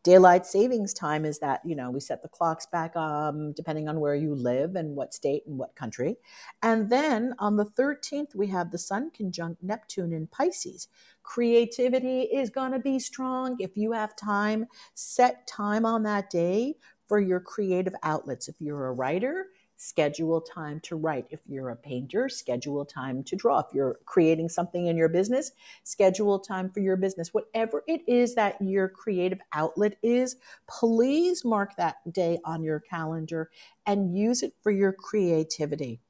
daylight 0.05 0.47
savings 0.47 0.93
time 0.95 1.25
is 1.25 1.41
that 1.41 1.61
you 1.65 1.75
know 1.75 1.91
we 1.91 1.99
set 1.99 2.23
the 2.23 2.29
clocks 2.29 2.67
back 2.67 2.95
um, 2.95 3.53
depending 3.53 3.89
on 3.89 3.99
where 3.99 4.15
you 4.15 4.35
live 4.35 4.77
and 4.77 4.95
what 4.95 5.13
state 5.13 5.43
and 5.47 5.59
what 5.59 5.75
country. 5.75 6.17
And 6.63 6.89
then 6.91 7.35
on 7.41 7.57
the 7.57 7.65
13th 7.65 8.37
we 8.37 8.47
have 8.49 8.71
the 8.71 8.79
sun 8.79 9.11
conjunct 9.11 9.63
neptune 9.63 10.13
in 10.13 10.29
pisces. 10.29 10.89
Creativity 11.25 12.21
is 12.23 12.51
going 12.51 12.73
to 12.73 12.79
be 12.79 12.99
strong 12.99 13.57
if 13.59 13.77
you 13.77 13.93
have 13.93 14.15
time. 14.15 14.67
Set 14.95 15.47
time 15.47 15.85
on 15.87 16.03
that 16.05 16.31
day 16.31 16.77
for 17.09 17.19
your 17.19 17.41
creative 17.41 17.95
outlets. 18.03 18.49
If 18.49 18.61
you're 18.61 18.87
a 18.87 18.93
writer 18.93 19.47
schedule 19.77 20.41
time 20.41 20.81
to 20.81 20.97
write. 20.97 21.27
If 21.31 21.41
you're 21.47 21.71
a 21.71 21.77
painter, 21.77 22.29
schedule 22.29 22.85
time 22.85 23.23
to 23.25 23.37
draw. 23.37 23.61
If 23.61 23.67
you're 23.73 23.99
creating 24.05 24.49
something 24.49 24.87
in 24.87 24.97
your 24.97 25.09
business, 25.09 25.53
schedule 25.83 26.39
time 26.39 26.71
for 26.71 26.81
your 26.81 26.97
business. 26.97 27.35
Whatever 27.35 27.83
it 27.87 28.03
is 28.07 28.35
that 28.35 28.61
your 28.61 28.89
creative 28.89 29.41
outlet 29.53 29.97
is, 30.03 30.37
please 30.69 31.45
mark 31.45 31.77
that 31.77 31.97
day 32.13 32.39
on 32.45 32.63
your 32.63 32.81
calendar 32.81 33.51
and 33.87 34.17
use 34.17 34.43
it 34.43 34.55
for 34.63 34.71
your 34.71 34.93
creativity. 34.93 36.01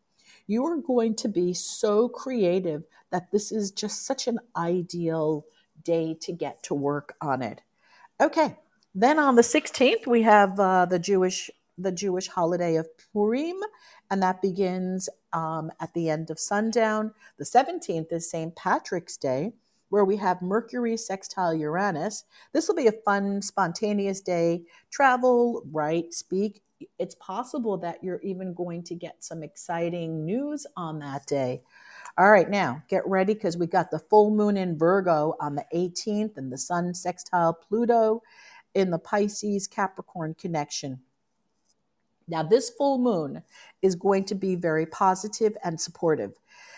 You 0.47 0.65
are 0.67 0.77
going 0.77 1.15
to 1.17 1.29
be 1.29 1.55
so 1.55 2.09
creative 2.09 2.85
that 3.11 3.31
this 3.31 3.51
is 3.51 3.71
just 3.71 4.05
such 4.05 4.27
an 4.27 4.39
ideal 4.57 5.47
day 5.83 6.17
to 6.21 6.33
get 6.33 6.63
to 6.65 6.75
work 6.75 7.15
on 7.21 7.43
it. 7.43 7.63
Okay, 8.21 8.57
then 8.95 9.19
on 9.19 9.35
the 9.35 9.43
16th, 9.43 10.07
we 10.07 10.23
have 10.23 10.61
uh, 10.61 10.87
the 10.87 10.99
Jewish 10.99 11.51
the 11.79 11.93
Jewish 11.93 12.29
holiday 12.29 12.77
of 12.77 12.89
Purim, 13.13 13.57
and 14.11 14.23
that 14.23 14.43
begins 14.43 15.09
um, 15.33 15.71
at 15.81 15.93
the 15.95 16.09
end 16.11 16.31
of 16.31 16.39
sundown. 16.39 17.13
The 17.39 17.45
17th 17.45 18.13
is 18.13 18.31
St. 18.31 18.55
Patrick's 18.55 19.17
Day, 19.17 19.53
where 19.89 20.05
we 20.05 20.17
have 20.17 20.43
Mercury 20.43 20.97
sextile 20.97 21.55
Uranus. 21.55 22.25
This 22.53 22.69
will 22.69 22.75
be 22.75 22.87
a 22.87 23.03
fun, 23.05 23.43
spontaneous 23.43 24.21
day. 24.21 24.65
Travel, 24.91 25.63
write, 25.71 26.15
speak. 26.15 26.63
It's 26.99 27.15
possible 27.17 27.77
that 27.79 28.03
you're 28.03 28.21
even 28.23 28.55
going 28.55 28.83
to 28.85 28.95
get 28.95 29.25
some 29.25 29.43
exciting 29.43 30.25
news 30.25 30.67
on 30.77 30.99
that 31.01 31.27
day. 31.27 31.63
All 32.17 32.31
right, 32.31 32.49
now 32.49 32.83
get 32.89 33.07
ready 33.07 33.35
because 33.35 33.57
we 33.57 33.67
got 33.67 33.91
the 33.91 33.99
full 33.99 34.31
moon 34.31 34.57
in 34.57 34.79
Virgo 34.79 35.35
on 35.41 35.55
the 35.55 35.65
18th 35.75 36.37
and 36.37 36.53
the 36.53 36.59
sun 36.59 36.95
sextile 36.95 37.53
Pluto 37.53 38.23
in 38.75 38.91
the 38.91 38.99
Pisces 38.99 39.67
Capricorn 39.67 40.35
connection. 40.35 41.01
Now, 42.29 42.43
this 42.43 42.71
full 42.71 42.99
moon 42.99 43.43
is 43.83 43.95
going 43.95 44.25
to 44.27 44.35
be 44.35 44.55
very 44.57 44.87
positive 44.87 45.57
and 45.65 45.81
supportive. 45.81 46.33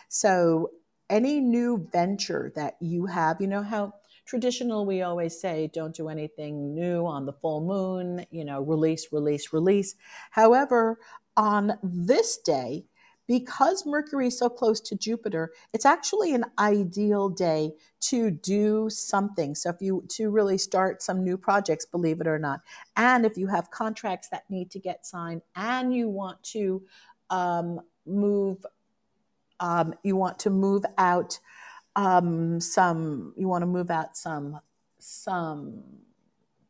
So, 0.09 0.71
any 1.09 1.41
new 1.41 1.89
venture 1.93 2.53
that 2.57 2.77
you 2.81 3.07
have, 3.07 3.41
you 3.41 3.47
know 3.47 3.63
how 3.63 3.93
traditional 4.25 4.85
we 4.85 5.03
always 5.03 5.41
say 5.41 5.71
don't 5.73 5.95
do 5.95 6.09
anything 6.09 6.75
new 6.75 7.07
on 7.07 7.27
the 7.27 7.33
full 7.33 7.61
moon, 7.61 8.27
you 8.31 8.45
know, 8.45 8.61
release, 8.61 9.09
release, 9.13 9.53
release. 9.53 9.95
However, 10.33 10.99
on 11.37 11.79
this 11.83 12.39
day, 12.39 12.87
because 13.27 13.85
Mercury 13.87 14.29
is 14.29 14.39
so 14.39 14.49
close 14.49 14.81
to 14.83 14.97
Jupiter, 14.97 15.53
it's 15.73 15.85
actually 15.85 16.35
an 16.35 16.45
ideal 16.59 17.29
day 17.29 17.73
to 18.01 18.31
do 18.31 18.89
something. 18.91 19.55
So 19.55 19.71
if 19.71 19.77
you 19.81 20.05
to 20.11 20.31
really 20.31 20.59
start 20.59 21.03
some 21.03 21.25
new 21.25 21.37
projects, 21.37 21.87
believe 21.87 22.21
it 22.21 22.27
or 22.27 22.39
not, 22.39 22.61
and 22.97 23.27
if 23.27 23.37
you 23.37 23.49
have 23.49 23.71
contracts 23.71 24.29
that 24.31 24.49
need 24.49 24.71
to 24.73 24.79
get 24.79 25.07
signed, 25.07 25.43
and 25.55 25.95
you 25.95 26.09
want 26.09 26.43
to 26.45 26.83
um, 27.31 27.81
move, 28.07 28.65
um, 29.61 29.95
you 30.03 30.17
want 30.17 30.39
to 30.41 30.51
move 30.51 30.85
out 30.99 31.39
um, 31.97 32.61
some, 32.61 33.35
you 33.37 33.49
want 33.49 33.63
to 33.63 33.67
move 33.67 33.91
out 33.91 34.17
some 34.17 34.61
some 34.99 35.83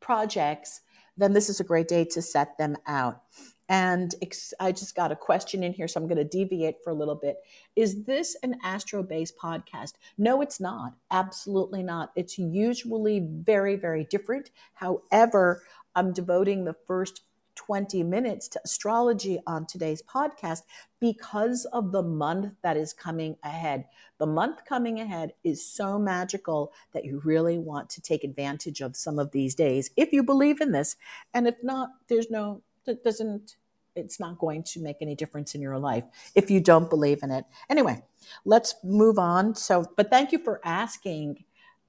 projects, 0.01 0.83
then 1.17 1.33
this 1.33 1.49
is 1.49 1.61
a 1.61 1.65
great 1.65 1.89
day 1.89 2.05
to 2.05 2.23
set 2.23 2.57
them 2.59 2.77
out. 2.87 3.23
And 3.69 4.15
I 4.61 4.73
just 4.73 4.95
got 4.95 5.13
a 5.13 5.17
question 5.17 5.65
in 5.65 5.73
here, 5.73 5.89
so 5.89 6.01
I'm 6.01 6.07
going 6.07 6.19
to 6.19 6.25
deviate 6.25 6.83
for 6.85 6.91
a 6.91 6.95
little 6.95 7.15
bit. 7.17 7.39
Is 7.75 8.05
this 8.05 8.37
an 8.43 8.57
astro 8.63 9.03
based 9.03 9.37
podcast? 9.37 9.95
No, 10.19 10.41
it's 10.41 10.61
not. 10.61 10.95
Absolutely 11.11 11.83
not. 11.83 12.13
It's 12.15 12.39
usually 12.39 13.21
very, 13.21 13.77
very 13.77 14.05
different. 14.05 14.51
However, 14.75 15.63
I'm 15.95 16.13
devoting 16.13 16.65
the 16.65 16.77
first 16.87 17.23
20 17.57 18.03
minutes 18.03 18.49
to 18.49 18.61
astrology 18.65 19.41
on 19.47 19.67
today's 19.67 20.03
podcast 20.03 20.61
because 21.01 21.65
of 21.73 21.91
the 21.91 22.03
month 22.03 22.55
that 22.63 22.77
is 22.77 22.93
coming 22.93 23.37
ahead. 23.43 23.87
The 24.19 24.27
month 24.27 24.65
coming 24.67 25.01
ahead 25.01 25.33
is 25.43 25.67
so 25.67 25.99
magical 25.99 26.73
that 26.93 27.05
you 27.05 27.21
really 27.25 27.59
want 27.59 27.89
to 27.91 28.03
take 28.03 28.25
advantage 28.25 28.81
of 28.81 28.95
some 28.95 29.19
of 29.19 29.33
these 29.33 29.55
days 29.55 29.91
if 29.97 30.13
you 30.13 30.23
believe 30.23 30.61
in 30.61 30.73
this. 30.73 30.97
And 31.35 31.49
if 31.49 31.57
not, 31.63 31.89
there's 32.09 32.31
no 32.31 32.63
that 32.87 33.05
doesn't 33.05 33.57
it's 33.97 34.21
not 34.21 34.39
going 34.39 34.63
to 34.63 34.81
make 34.81 34.97
any 35.01 35.15
difference 35.15 35.55
in 35.55 35.63
your 35.63 35.79
life 35.79 36.05
if 36.35 36.51
you 36.51 36.61
don't 36.61 36.91
believe 36.91 37.23
in 37.23 37.31
it. 37.31 37.45
Anyway 37.69 38.03
let's 38.45 38.75
move 38.85 39.19
on. 39.19 39.55
So 39.55 39.85
but 39.97 40.11
thank 40.11 40.33
you 40.33 40.39
for 40.39 40.61
asking 40.65 41.45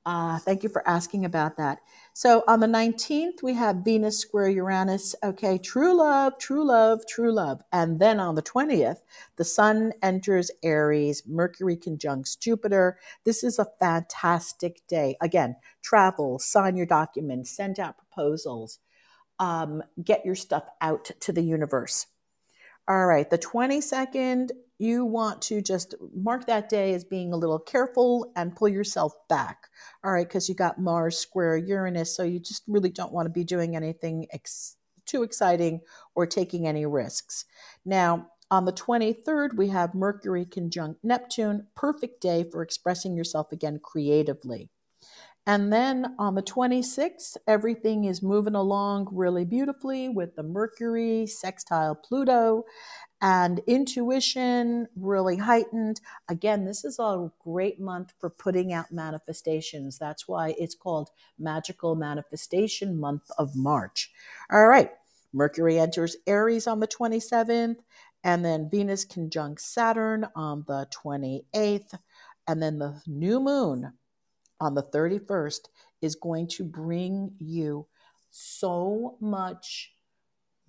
uh, 0.06 0.40
thank 0.40 0.64
you 0.64 0.70
for 0.70 0.88
asking 0.88 1.26
about 1.26 1.58
that. 1.58 1.80
So 2.14 2.42
on 2.48 2.62
the 2.62 2.68
19th 2.68 3.44
we 3.44 3.54
have 3.56 3.84
venus 3.84 4.18
square 4.18 4.48
uranus. 4.48 5.16
Okay 5.22 5.58
true 5.58 5.98
love 5.98 6.38
true 6.40 6.66
love 6.66 7.06
true 7.08 7.34
love. 7.34 7.62
And 7.74 8.00
then 8.00 8.20
on 8.20 8.36
the 8.36 8.42
20th 8.42 9.00
the 9.36 9.44
sun 9.44 9.92
enters 10.02 10.50
aries 10.64 11.24
mercury 11.28 11.76
conjuncts 11.76 12.38
jupiter. 12.38 13.00
This 13.26 13.44
is 13.44 13.60
a 13.60 13.68
fantastic 13.80 14.82
day. 14.88 15.18
Again 15.22 15.58
travel 15.82 16.40
sign 16.40 16.78
your 16.78 16.86
documents 16.86 17.52
send 17.52 17.78
out 17.80 17.98
proposals 17.98 18.80
um, 19.40 19.84
get 20.04 20.26
your 20.26 20.36
stuff 20.36 20.64
out 20.82 21.12
to 21.22 21.32
the 21.32 21.42
universe. 21.42 22.08
All 22.88 23.06
right, 23.06 23.30
the 23.30 23.38
22nd, 23.38 24.52
you 24.80 25.04
want 25.04 25.42
to 25.44 25.62
just 25.62 25.96
mark 26.16 26.46
that 26.48 26.70
day 26.70 26.94
as 26.94 27.04
being 27.04 27.34
a 27.34 27.38
little 27.38 27.60
careful 27.60 28.32
and 28.36 28.56
pull 28.56 28.70
yourself 28.70 29.14
back. 29.28 29.68
All 30.04 30.12
right, 30.12 30.28
because 30.28 30.48
you 30.48 30.56
got 30.56 30.80
Mars 30.80 31.18
square 31.18 31.58
Uranus, 31.58 32.16
so 32.16 32.24
you 32.24 32.40
just 32.40 32.64
really 32.68 32.90
don't 32.90 33.12
want 33.12 33.26
to 33.26 33.32
be 33.32 33.44
doing 33.44 33.76
anything 33.76 34.28
ex- 34.32 34.78
too 35.06 35.24
exciting 35.24 35.82
or 36.16 36.26
taking 36.26 36.68
any 36.68 36.86
risks. 36.86 37.46
Now, 37.86 38.28
on 38.50 38.64
the 38.64 38.72
23rd, 38.72 39.58
we 39.58 39.68
have 39.70 39.94
Mercury 39.94 40.46
conjunct 40.46 41.04
Neptune, 41.04 41.68
perfect 41.76 42.22
day 42.22 42.46
for 42.50 42.62
expressing 42.62 43.18
yourself 43.18 43.52
again 43.52 43.80
creatively. 43.84 44.70
And 45.48 45.72
then 45.72 46.14
on 46.20 46.36
the 46.36 46.44
26th, 46.44 47.38
everything 47.48 48.04
is 48.04 48.22
moving 48.22 48.54
along 48.54 49.08
really 49.14 49.46
beautifully 49.46 50.10
with 50.10 50.36
the 50.36 50.44
Mercury 50.44 51.26
sextile 51.26 51.96
Pluto 51.96 52.66
and 53.22 53.62
intuition 53.66 54.90
really 54.98 55.38
heightened. 55.38 56.02
Again, 56.28 56.66
this 56.66 56.84
is 56.84 57.00
a 57.00 57.32
great 57.40 57.80
month 57.80 58.12
for 58.20 58.30
putting 58.30 58.74
out 58.74 58.92
manifestations. 58.92 59.98
That's 59.98 60.28
why 60.28 60.54
it's 60.60 60.76
called 60.76 61.12
Magical 61.40 61.96
Manifestation 61.96 63.00
Month 63.00 63.32
of 63.38 63.56
March. 63.56 64.12
All 64.52 64.68
right, 64.68 64.92
Mercury 65.32 65.80
enters 65.80 66.18
Aries 66.28 66.68
on 66.68 66.82
the 66.82 66.88
27th, 66.88 67.78
and 68.22 68.44
then 68.44 68.70
Venus 68.70 69.06
conjunct 69.06 69.62
Saturn 69.62 70.28
on 70.36 70.66
the 70.68 70.90
28th, 70.94 71.98
and 72.50 72.62
then 72.62 72.80
the 72.80 73.02
new 73.08 73.40
moon 73.40 73.94
on 74.60 74.74
the 74.74 74.84
31st 74.84 75.70
is 76.02 76.16
going 76.16 76.48
to 76.48 76.64
bring 76.64 77.32
you 77.40 77.88
so 78.30 79.18
much 79.20 79.94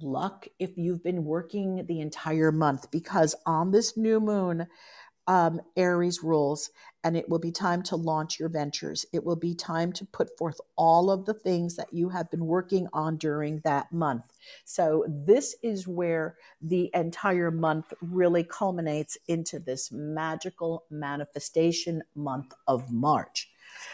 luck 0.01 0.46
if 0.59 0.77
you've 0.77 1.03
been 1.03 1.24
working 1.24 1.85
the 1.87 2.01
entire 2.01 2.53
month 2.53 2.90
because 2.90 3.35
on 3.46 3.72
this 3.72 3.96
new 3.96 4.20
moon 4.20 4.66
um, 5.29 5.61
Aries 5.77 6.22
rules, 6.24 6.70
and 7.05 7.14
it 7.14 7.29
will 7.29 7.38
be 7.38 7.53
time 7.53 7.83
to 7.83 7.96
launch 7.96 8.40
your 8.40 8.48
ventures. 8.48 9.05
It 9.12 9.22
will 9.22 9.37
be 9.37 9.55
time 9.55 9.92
to 9.92 10.07
put 10.07 10.37
forth 10.38 10.59
all 10.74 11.11
of 11.11 11.27
the 11.27 11.35
things 11.35 11.77
that 11.77 11.92
you 11.92 12.09
have 12.09 12.31
been 12.31 12.46
working 12.46 12.88
on 12.94 13.18
during 13.18 13.61
that 13.61 13.92
month. 13.92 14.24
So, 14.64 15.05
this 15.07 15.55
is 15.62 15.87
where 15.87 16.37
the 16.62 16.90
entire 16.94 17.51
month 17.51 17.92
really 18.01 18.42
culminates 18.42 19.18
into 19.29 19.59
this 19.59 19.92
magical 19.92 20.85
manifestation 20.90 22.03
month 22.14 22.55
of 22.66 22.90
March. 22.90 23.51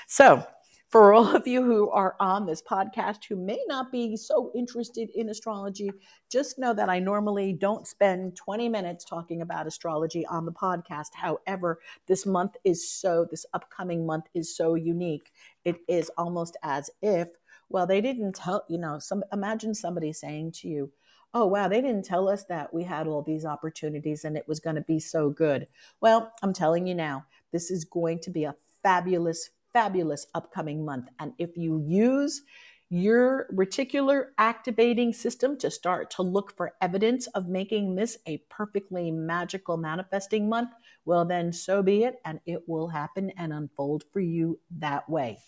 So, 0.07 0.47
for 0.95 1.13
all 1.13 1.35
of 1.35 1.45
you 1.49 1.61
who 1.61 1.91
are 1.91 2.15
on 2.21 2.47
this 2.47 2.63
podcast 2.63 3.25
who 3.29 3.35
may 3.35 3.59
not 3.67 3.91
be 3.91 4.17
so 4.17 4.53
interested 4.55 5.11
in 5.17 5.29
astrology, 5.29 5.91
just 6.31 6.57
know 6.57 6.73
that 6.73 6.89
I 6.89 7.01
normally 7.01 7.53
don't 7.53 7.85
spend 7.85 8.37
20 8.37 8.69
minutes 8.69 9.05
talking 9.05 9.43
about 9.43 9.67
astrology 9.67 10.25
on 10.27 10.45
the 10.45 10.53
podcast. 10.53 11.09
However, 11.15 11.81
this 12.07 12.25
month 12.25 12.53
is 12.63 12.89
so, 12.89 13.27
this 13.29 13.45
upcoming 13.55 14.07
month 14.07 14.27
is 14.35 14.57
so 14.57 14.77
unique. 14.77 15.33
It 15.65 15.79
is 15.89 16.13
almost 16.17 16.57
as 16.63 16.91
if, 17.03 17.27
well, 17.71 17.89
they 17.89 18.01
didn't 18.01 18.37
tell, 18.37 18.63
you 18.69 18.79
know, 18.79 19.01
some 19.01 19.25
imagine 19.33 19.75
somebody 19.75 20.13
saying 20.13 20.53
to 20.61 20.69
you, 20.69 20.93
oh 21.35 21.45
wow 21.47 21.67
they 21.67 21.81
didn't 21.81 22.05
tell 22.05 22.29
us 22.29 22.45
that 22.45 22.73
we 22.73 22.85
had 22.85 23.09
all 23.09 23.21
these 23.21 23.45
opportunities 23.45 24.25
and 24.25 24.37
it 24.37 24.47
was 24.47 24.61
going 24.61 24.77
to 24.77 24.83
be 24.83 25.01
so 25.01 25.29
good 25.29 25.67
well 26.01 26.33
i'm 26.43 26.53
telling 26.53 26.87
you 26.87 26.95
now 26.95 27.25
this 27.51 27.73
is 27.73 27.85
going 27.85 28.21
to 28.21 28.31
be 28.31 28.45
a 28.45 28.55
fabulous 28.85 29.51
fabulous 29.75 30.27
upcoming 30.35 30.83
month. 30.83 31.09
And 31.19 31.35
if 31.39 31.55
you 31.59 31.85
use 31.87 32.41
your 32.89 33.49
reticular 33.53 34.27
activating 34.39 35.13
system 35.13 35.59
to 35.59 35.71
start 35.71 36.11
to 36.13 36.23
look 36.23 36.57
for 36.57 36.73
evidence 36.81 37.27
of 37.29 37.49
making 37.49 37.97
this 37.97 38.17
a 38.27 38.39
perfectly 38.49 39.11
magical 39.11 39.77
manifesting 39.77 40.49
month, 40.49 40.71
well, 41.05 41.25
then 41.25 41.53
so 41.53 41.83
be 41.83 42.05
it. 42.05 42.21
And 42.25 42.41
it 42.47 42.63
will 42.67 42.89
happen 42.89 43.33
and 43.37 43.53
unfold 43.53 44.05
for 44.13 44.21
you 44.21 44.61
that 44.79 45.09
way. 45.11 45.39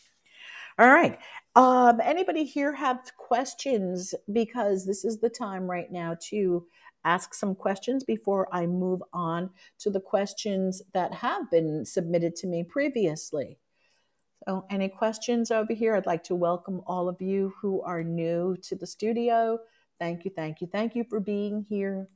All 0.79 0.91
right. 0.91 1.19
Um, 1.55 2.01
anybody 2.03 2.45
here 2.45 2.75
have 2.75 3.13
questions? 3.17 4.15
Because 4.31 4.85
this 4.85 5.05
is 5.05 5.21
the 5.21 5.31
time 5.31 5.71
right 5.71 5.91
now 5.91 6.17
to 6.29 6.67
ask 7.05 7.33
some 7.33 7.55
questions 7.55 8.03
before 8.05 8.49
I 8.53 8.67
move 8.67 9.01
on 9.13 9.51
to 9.79 9.91
the 9.91 10.01
questions 10.01 10.83
that 10.93 11.15
have 11.15 11.51
been 11.51 11.85
submitted 11.87 12.35
to 12.37 12.47
me 12.47 12.65
previously. 12.65 13.59
So, 14.47 14.65
any 14.71 14.89
questions 14.89 15.51
over 15.51 15.73
here? 15.73 15.97
I'd 15.97 16.07
like 16.07 16.23
to 16.25 16.37
welcome 16.37 16.81
all 16.87 17.09
of 17.09 17.21
you 17.21 17.53
who 17.61 17.83
are 17.83 18.05
new 18.05 18.57
to 18.63 18.77
the 18.77 18.87
studio. 18.87 19.59
Thank 19.99 20.25
you, 20.25 20.31
thank 20.31 20.61
you, 20.61 20.69
thank 20.69 20.95
you 20.95 21.03
for 21.03 21.19
being 21.19 21.67
here. 21.69 22.09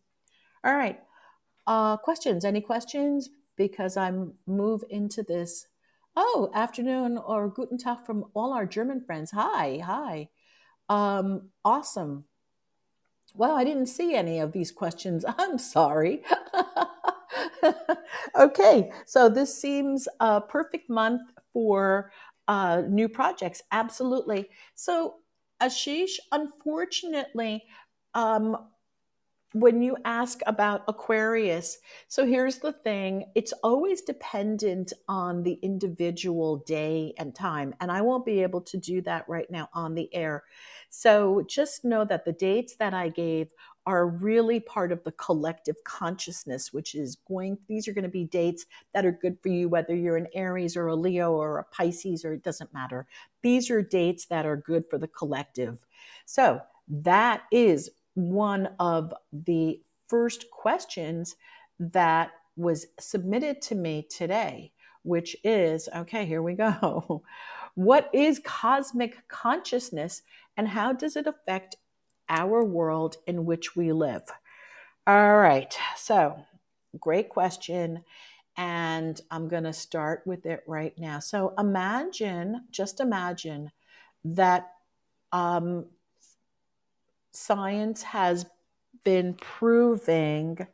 All 0.62 0.76
right. 0.76 1.00
Uh, 1.66 1.96
questions? 1.96 2.44
Any 2.44 2.60
questions? 2.60 3.30
Because 3.56 3.96
I'm 3.96 4.34
move 4.46 4.84
into 4.90 5.24
this. 5.24 5.66
Oh, 6.14 6.52
afternoon 6.54 7.18
or 7.18 7.48
guten 7.48 7.78
Tag 7.78 8.06
from 8.06 8.26
all 8.34 8.52
our 8.52 8.66
German 8.66 9.00
friends. 9.00 9.32
Hi, 9.32 9.80
hi. 9.84 10.28
Um, 10.88 11.50
awesome. 11.64 12.26
Well, 13.34 13.56
I 13.56 13.64
didn't 13.64 13.86
see 13.86 14.14
any 14.14 14.38
of 14.38 14.52
these 14.52 14.70
questions. 14.70 15.24
I'm 15.38 15.58
sorry. 15.58 16.22
okay, 18.38 18.92
so 19.04 19.28
this 19.28 19.60
seems 19.60 20.06
a 20.20 20.40
perfect 20.40 20.88
month 20.88 21.22
for 21.52 22.12
uh, 22.48 22.82
new 22.88 23.08
projects. 23.08 23.62
Absolutely. 23.72 24.48
So, 24.74 25.16
Ashish, 25.62 26.12
unfortunately, 26.32 27.64
um, 28.14 28.56
when 29.52 29.82
you 29.82 29.96
ask 30.04 30.40
about 30.46 30.84
Aquarius, 30.86 31.78
so 32.06 32.24
here's 32.24 32.58
the 32.58 32.72
thing 32.72 33.24
it's 33.34 33.52
always 33.64 34.00
dependent 34.00 34.92
on 35.08 35.42
the 35.42 35.54
individual 35.62 36.58
day 36.58 37.14
and 37.18 37.34
time. 37.34 37.74
And 37.80 37.90
I 37.90 38.00
won't 38.02 38.24
be 38.24 38.42
able 38.44 38.60
to 38.62 38.76
do 38.76 39.02
that 39.02 39.28
right 39.28 39.50
now 39.50 39.68
on 39.74 39.94
the 39.96 40.12
air. 40.14 40.44
So 40.88 41.42
just 41.48 41.84
know 41.84 42.04
that 42.04 42.24
the 42.24 42.32
dates 42.32 42.76
that 42.76 42.94
I 42.94 43.08
gave 43.08 43.48
are 43.86 44.06
really 44.06 44.60
part 44.60 44.92
of 44.92 45.02
the 45.04 45.12
collective 45.12 45.76
consciousness, 45.84 46.72
which 46.72 46.94
is 46.94 47.16
going, 47.26 47.58
these 47.66 47.88
are 47.88 47.92
going 47.92 48.04
to 48.04 48.08
be 48.08 48.24
dates 48.24 48.66
that 48.94 49.06
are 49.06 49.12
good 49.12 49.38
for 49.42 49.48
you, 49.48 49.68
whether 49.68 49.94
you're 49.94 50.16
an 50.16 50.28
Aries 50.34 50.76
or 50.76 50.88
a 50.88 50.94
Leo 50.94 51.32
or 51.32 51.58
a 51.58 51.64
Pisces, 51.64 52.24
or 52.24 52.34
it 52.34 52.42
doesn't 52.42 52.72
matter. 52.74 53.06
These 53.42 53.70
are 53.70 53.82
dates 53.82 54.26
that 54.26 54.46
are 54.46 54.56
good 54.56 54.84
for 54.90 54.98
the 54.98 55.08
collective. 55.08 55.86
So 56.26 56.60
that 56.88 57.42
is 57.50 57.90
one 58.14 58.68
of 58.78 59.14
the 59.32 59.80
first 60.08 60.50
questions 60.50 61.36
that 61.78 62.32
was 62.56 62.86
submitted 62.98 63.62
to 63.62 63.74
me 63.74 64.06
today, 64.10 64.72
which 65.02 65.36
is 65.44 65.88
okay, 65.94 66.26
here 66.26 66.42
we 66.42 66.54
go. 66.54 67.22
What 67.76 68.10
is 68.12 68.40
cosmic 68.44 69.26
consciousness 69.28 70.22
and 70.56 70.66
how 70.68 70.92
does 70.92 71.14
it 71.14 71.28
affect 71.28 71.76
our 72.30 72.64
world 72.64 73.18
in 73.26 73.44
which 73.44 73.76
we 73.76 73.92
live? 73.92 74.22
All 75.06 75.36
right, 75.36 75.76
so 75.96 76.38
great 76.98 77.28
question. 77.28 78.04
And 78.56 79.20
I'm 79.30 79.48
going 79.48 79.64
to 79.64 79.72
start 79.72 80.22
with 80.26 80.46
it 80.46 80.62
right 80.66 80.94
now. 80.98 81.18
So 81.18 81.54
imagine, 81.58 82.64
just 82.70 83.00
imagine 83.00 83.70
that 84.24 84.72
um, 85.32 85.86
science 87.32 88.02
has 88.02 88.46
been 89.04 89.34
proving 89.34 90.66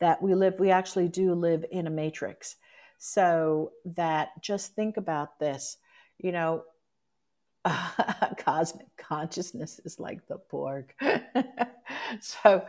that 0.00 0.22
we 0.22 0.34
live, 0.34 0.58
we 0.58 0.70
actually 0.70 1.08
do 1.08 1.34
live 1.34 1.64
in 1.70 1.86
a 1.86 1.90
matrix. 1.90 2.56
So 2.98 3.72
that 3.84 4.30
just 4.42 4.74
think 4.74 4.96
about 4.96 5.38
this, 5.38 5.76
you 6.18 6.32
know, 6.32 6.64
cosmic 8.38 8.86
consciousness 8.96 9.80
is 9.84 9.98
like 9.98 10.26
the 10.26 10.38
Borg. 10.50 10.94
so 12.20 12.64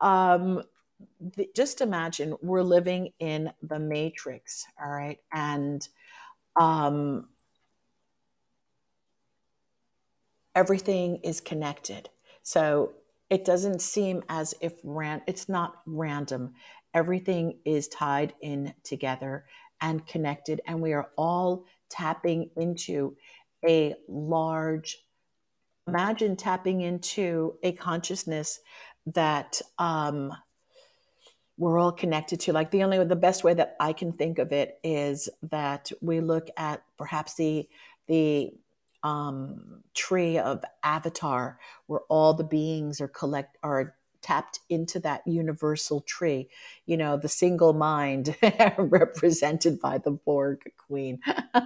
um, 0.00 0.62
the, 1.20 1.48
just 1.54 1.80
imagine 1.80 2.34
we're 2.42 2.62
living 2.62 3.10
in 3.18 3.52
the 3.62 3.78
matrix, 3.78 4.66
all 4.82 4.90
right? 4.90 5.18
And 5.32 5.86
um, 6.56 7.28
everything 10.54 11.18
is 11.22 11.40
connected. 11.40 12.08
So 12.42 12.92
it 13.30 13.44
doesn't 13.44 13.80
seem 13.80 14.22
as 14.28 14.54
if 14.60 14.74
ran 14.84 15.22
it's 15.26 15.48
not 15.48 15.80
random. 15.86 16.54
Everything 16.94 17.58
is 17.64 17.88
tied 17.88 18.34
in 18.42 18.74
together 18.82 19.46
and 19.80 20.06
connected, 20.06 20.60
and 20.66 20.80
we 20.80 20.92
are 20.92 21.08
all 21.16 21.64
tapping 21.88 22.50
into 22.56 23.16
a 23.66 23.94
large 24.08 24.98
imagine 25.88 26.36
tapping 26.36 26.80
into 26.80 27.54
a 27.62 27.72
consciousness 27.72 28.60
that 29.06 29.60
um, 29.78 30.32
we're 31.56 31.78
all 31.78 31.92
connected 31.92 32.40
to. 32.40 32.52
Like 32.52 32.70
the 32.70 32.82
only 32.82 33.02
the 33.04 33.16
best 33.16 33.44
way 33.44 33.54
that 33.54 33.76
i 33.80 33.92
can 33.92 34.12
think 34.12 34.38
of 34.38 34.52
it 34.52 34.78
is 34.82 35.28
that 35.50 35.90
we 36.00 36.20
look 36.20 36.48
at 36.56 36.82
perhaps 36.96 37.34
the 37.34 37.68
the 38.06 38.52
um, 39.02 39.82
tree 39.94 40.38
of 40.38 40.64
Avatar, 40.84 41.58
where 41.86 42.02
all 42.08 42.34
the 42.34 42.44
beings 42.44 43.00
are 43.00 43.08
collect 43.08 43.58
are 43.62 43.94
tapped 44.22 44.60
into 44.68 45.00
that 45.00 45.22
universal 45.26 46.00
tree. 46.00 46.48
You 46.86 46.96
know, 46.96 47.16
the 47.16 47.28
single 47.28 47.72
mind 47.72 48.36
represented 48.78 49.80
by 49.80 49.98
the 49.98 50.12
Borg 50.12 50.62
Queen. 50.78 51.20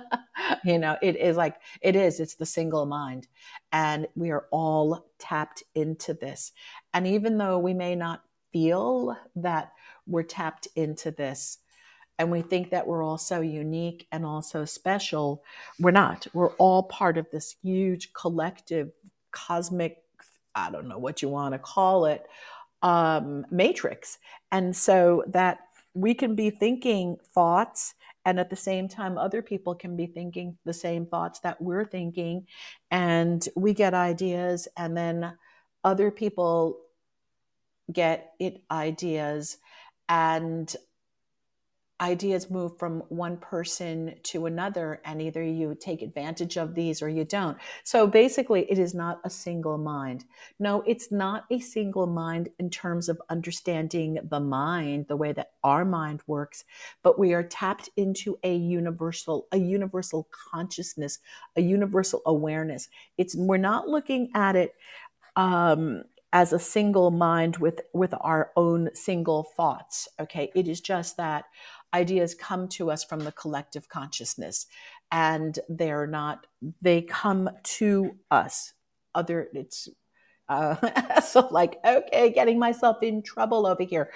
you 0.65 0.79
know, 0.79 0.97
it 1.03 1.17
is 1.17 1.37
like 1.37 1.57
it 1.81 1.97
is. 1.97 2.21
It's 2.21 2.35
the 2.35 2.47
single 2.47 2.87
mind, 2.87 3.29
and 3.73 4.07
we 4.15 4.31
are 4.31 4.47
all 4.51 5.07
tapped 5.19 5.63
into 5.75 6.15
this. 6.15 6.53
And 6.95 7.07
even 7.07 7.39
though 7.39 7.59
we 7.59 7.75
may 7.75 7.95
not 7.95 8.23
feel 8.53 9.17
that 9.37 9.73
we're 10.07 10.23
tapped 10.23 10.69
into 10.77 11.11
this, 11.11 11.59
and 12.19 12.31
we 12.31 12.43
think 12.43 12.71
that 12.71 12.87
we're 12.87 13.03
all 13.03 13.19
so 13.19 13.41
unique 13.41 14.07
and 14.11 14.25
also 14.25 14.65
special. 14.65 15.45
We're 15.79 15.91
not. 15.91 16.27
We're 16.33 16.55
all 16.55 16.85
part 16.85 17.19
of 17.19 17.27
this 17.31 17.57
huge 17.63 18.13
collective 18.15 18.91
cosmic, 19.33 19.99
I 20.57 20.71
don't 20.71 20.89
know 20.89 20.99
what 20.99 21.23
you 21.23 21.29
want 21.29 21.53
to 21.55 21.59
call 21.59 22.07
it, 22.07 22.27
um, 22.83 23.47
matrix. 23.51 24.19
And 24.51 24.75
so 24.75 25.23
that 25.29 25.61
we 25.95 26.15
can 26.15 26.35
be 26.35 26.51
thinking 26.51 27.17
thoughts 27.35 27.95
and 28.27 28.39
at 28.39 28.51
the 28.51 28.57
same 28.57 28.87
time 28.89 29.17
other 29.17 29.41
people 29.41 29.75
can 29.75 29.97
be 29.97 30.07
thinking 30.07 30.59
the 30.65 30.75
same 30.75 31.07
thoughts 31.07 31.41
that 31.41 31.61
we're 31.61 31.87
thinking 31.87 32.47
and 32.91 33.49
we 33.57 33.73
get 33.73 33.95
ideas 33.95 34.69
and 34.77 34.95
then 34.95 35.33
other 35.85 36.11
people 36.11 36.79
get 37.91 38.33
it 38.39 38.63
ideas 38.71 39.57
and 40.09 40.77
ideas 42.01 42.51
move 42.51 42.79
from 42.79 43.03
one 43.09 43.39
person 43.39 44.15
to 44.23 44.45
another 44.45 45.01
and 45.05 45.23
either 45.23 45.43
you 45.43 45.75
take 45.75 46.03
advantage 46.03 46.59
of 46.59 46.75
these 46.75 47.01
or 47.01 47.09
you 47.09 47.25
don't. 47.25 47.57
So 47.85 48.07
basically 48.07 48.71
it 48.71 48.79
is 48.79 48.95
not 48.95 49.21
a 49.25 49.31
single 49.31 49.79
mind. 49.79 50.25
No 50.59 50.83
it's 50.87 51.11
not 51.11 51.45
a 51.51 51.59
single 51.59 52.07
mind 52.07 52.51
in 52.59 52.69
terms 52.69 53.09
of 53.09 53.21
understanding 53.31 54.19
the 54.23 54.41
mind 54.41 55.07
the 55.09 55.17
way 55.17 55.33
that 55.33 55.53
our 55.65 55.85
mind 55.85 56.21
works 56.27 56.65
but 57.03 57.19
we 57.19 57.33
are 57.33 57.43
tapped 57.43 57.89
into 57.97 58.39
a 58.43 58.55
universal 58.55 59.47
a 59.53 59.57
universal 59.57 60.29
consciousness 60.53 61.19
a 61.57 61.63
universal 61.63 62.21
awareness. 62.27 62.89
It's 63.17 63.35
we're 63.35 63.57
not 63.57 63.89
looking 63.89 64.31
at 64.35 64.55
it 64.55 64.75
um 65.35 66.03
as 66.33 66.53
a 66.53 66.59
single 66.59 67.11
mind 67.11 67.57
with 67.57 67.81
with 67.95 68.13
our 68.21 68.51
own 68.57 68.91
single 68.95 69.45
thoughts 69.57 70.09
okay? 70.21 70.51
It 70.55 70.69
is 70.69 70.81
just 70.81 71.17
that 71.17 71.47
ideas 71.95 72.35
come 72.35 72.69
to 72.69 72.91
us 72.91 73.05
from 73.05 73.21
the 73.21 73.33
collective 73.33 73.89
consciousness 73.89 74.67
and 75.13 75.59
they're 75.69 76.07
not 76.07 76.47
they 76.83 77.03
come 77.03 77.51
to 77.63 78.17
us. 78.31 78.73
Other 79.15 79.49
it's 79.53 79.89
uh, 80.49 81.21
so 81.21 81.49
like 81.51 81.79
okay 81.85 82.31
getting 82.31 82.59
myself 82.59 83.03
in 83.03 83.23
trouble 83.23 83.67
over 83.67 83.83
here. 83.83 84.11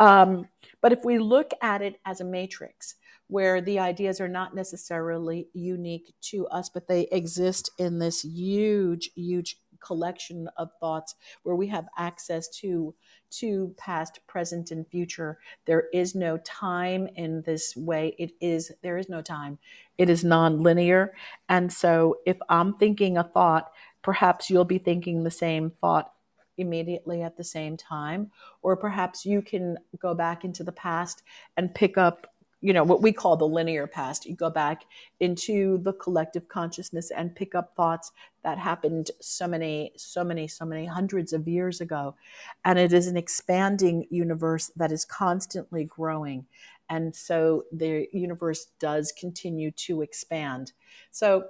Um, 0.00 0.48
but 0.80 0.92
if 0.92 1.04
we 1.04 1.18
look 1.18 1.50
at 1.60 1.82
it 1.82 2.00
as 2.04 2.20
a 2.20 2.24
matrix 2.24 2.94
where 3.26 3.60
the 3.60 3.78
ideas 3.78 4.20
are 4.20 4.28
not 4.28 4.54
necessarily 4.54 5.48
unique 5.52 6.14
to 6.20 6.46
us 6.46 6.70
but 6.70 6.86
they 6.86 7.08
exist 7.12 7.70
in 7.78 7.98
this 7.98 8.24
huge 8.24 9.10
huge 9.16 9.58
collection 9.80 10.48
of 10.56 10.70
thoughts 10.80 11.14
where 11.42 11.56
we 11.56 11.66
have 11.66 11.88
access 11.96 12.48
to 12.48 12.94
to 13.30 13.74
past 13.76 14.20
present 14.26 14.70
and 14.70 14.86
future. 14.88 15.38
There 15.66 15.84
is 15.92 16.14
no 16.14 16.38
time 16.38 17.08
in 17.16 17.42
this 17.42 17.76
way. 17.76 18.14
It 18.18 18.32
is 18.40 18.72
there 18.82 18.98
is 18.98 19.08
no 19.08 19.22
time. 19.22 19.58
It 19.98 20.08
is 20.08 20.24
non-linear. 20.24 21.14
And 21.48 21.72
so 21.72 22.18
if 22.26 22.36
i'm 22.48 22.74
thinking 22.74 23.18
a 23.18 23.24
thought 23.24 23.70
perhaps 24.02 24.48
you'll 24.48 24.64
be 24.64 24.78
thinking 24.78 25.22
the 25.22 25.30
same 25.30 25.70
thought 25.70 26.12
immediately 26.56 27.22
at 27.22 27.36
the 27.36 27.44
same 27.44 27.76
time. 27.76 28.30
Or 28.62 28.76
perhaps 28.76 29.24
you 29.24 29.42
can 29.42 29.76
go 29.98 30.14
back 30.14 30.44
into 30.44 30.64
the 30.64 30.72
past 30.72 31.22
and 31.56 31.74
pick 31.74 31.96
up 31.96 32.26
you 32.60 32.72
know 32.72 32.82
what 32.82 33.02
we 33.02 33.12
call 33.12 33.36
the 33.36 33.46
linear 33.46 33.86
past. 33.86 34.26
You 34.26 34.34
go 34.34 34.50
back 34.50 34.84
into 35.20 35.78
the 35.78 35.92
collective 35.92 36.48
consciousness 36.48 37.10
and 37.10 37.34
pick 37.34 37.54
up 37.54 37.74
thoughts 37.76 38.12
that 38.42 38.58
happened 38.58 39.10
so 39.20 39.46
many 39.46 39.92
so 39.96 40.24
many 40.24 40.48
so 40.48 40.64
many 40.64 40.84
hundreds 40.84 41.32
of 41.32 41.46
years 41.46 41.80
ago. 41.80 42.16
And 42.64 42.78
it 42.78 42.92
is 42.92 43.06
an 43.06 43.16
expanding 43.16 44.06
universe 44.10 44.72
that 44.76 44.90
is 44.90 45.04
constantly 45.04 45.84
growing. 45.84 46.46
And 46.90 47.14
so 47.14 47.64
the 47.70 48.08
universe 48.12 48.70
does 48.80 49.12
continue 49.12 49.70
to 49.72 50.02
expand. 50.02 50.72
So 51.10 51.44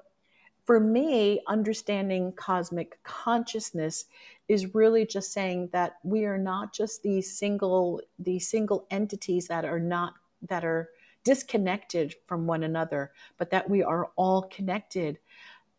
for 0.66 0.80
me 0.80 1.40
understanding 1.46 2.32
cosmic 2.32 3.02
consciousness 3.02 4.04
is 4.48 4.74
really 4.74 5.06
just 5.06 5.32
saying 5.32 5.70
that 5.72 5.96
we 6.02 6.26
are 6.26 6.36
not 6.36 6.74
just 6.74 7.02
these 7.02 7.38
single 7.38 8.02
these 8.18 8.48
single 8.48 8.86
entities 8.90 9.46
that 9.46 9.64
are 9.64 9.80
not 9.80 10.12
that 10.46 10.66
are 10.66 10.90
disconnected 11.24 12.14
from 12.26 12.46
one 12.46 12.62
another, 12.62 13.12
but 13.36 13.50
that 13.50 13.68
we 13.68 13.82
are 13.82 14.10
all 14.16 14.42
connected 14.42 15.18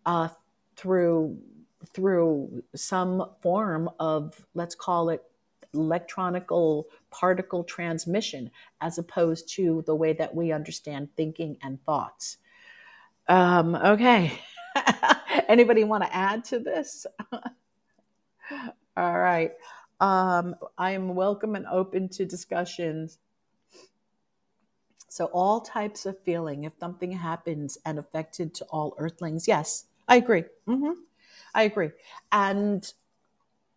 uh, 0.06 0.30
through 0.76 1.38
through 1.94 2.62
some 2.76 3.26
form 3.42 3.90
of 4.00 4.46
let's 4.54 4.76
call 4.76 5.10
it 5.10 5.24
electronical 5.74 6.86
particle 7.10 7.64
transmission 7.64 8.52
as 8.82 8.98
opposed 8.98 9.48
to 9.50 9.84
the 9.86 9.96
way 9.96 10.14
that 10.14 10.34
we 10.34 10.52
understand 10.52 11.10
thinking 11.16 11.58
and 11.62 11.84
thoughts. 11.86 12.38
Um, 13.28 13.76
okay. 13.76 14.34
Anybody 15.48 15.84
want 15.84 16.04
to 16.04 16.16
add 16.16 16.44
to 16.46 16.60
this? 16.60 17.06
All 18.98 19.20
right. 19.20 19.52
Um, 20.02 20.56
i 20.78 20.92
am 20.92 21.14
welcome 21.14 21.56
and 21.56 21.66
open 21.68 22.08
to 22.10 22.26
discussions 22.26 23.18
so, 25.10 25.26
all 25.26 25.62
types 25.62 26.06
of 26.06 26.18
feeling, 26.20 26.64
if 26.64 26.74
something 26.80 27.12
happens 27.12 27.78
and 27.86 27.98
affected 27.98 28.54
to 28.56 28.66
all 28.66 28.96
earthlings, 29.00 29.48
yes, 29.48 29.86
I 30.08 30.18
agree. 30.18 30.44
Mm-hmm. 30.68 31.02
I 31.56 31.64
agree. 31.64 31.90
And, 32.32 32.92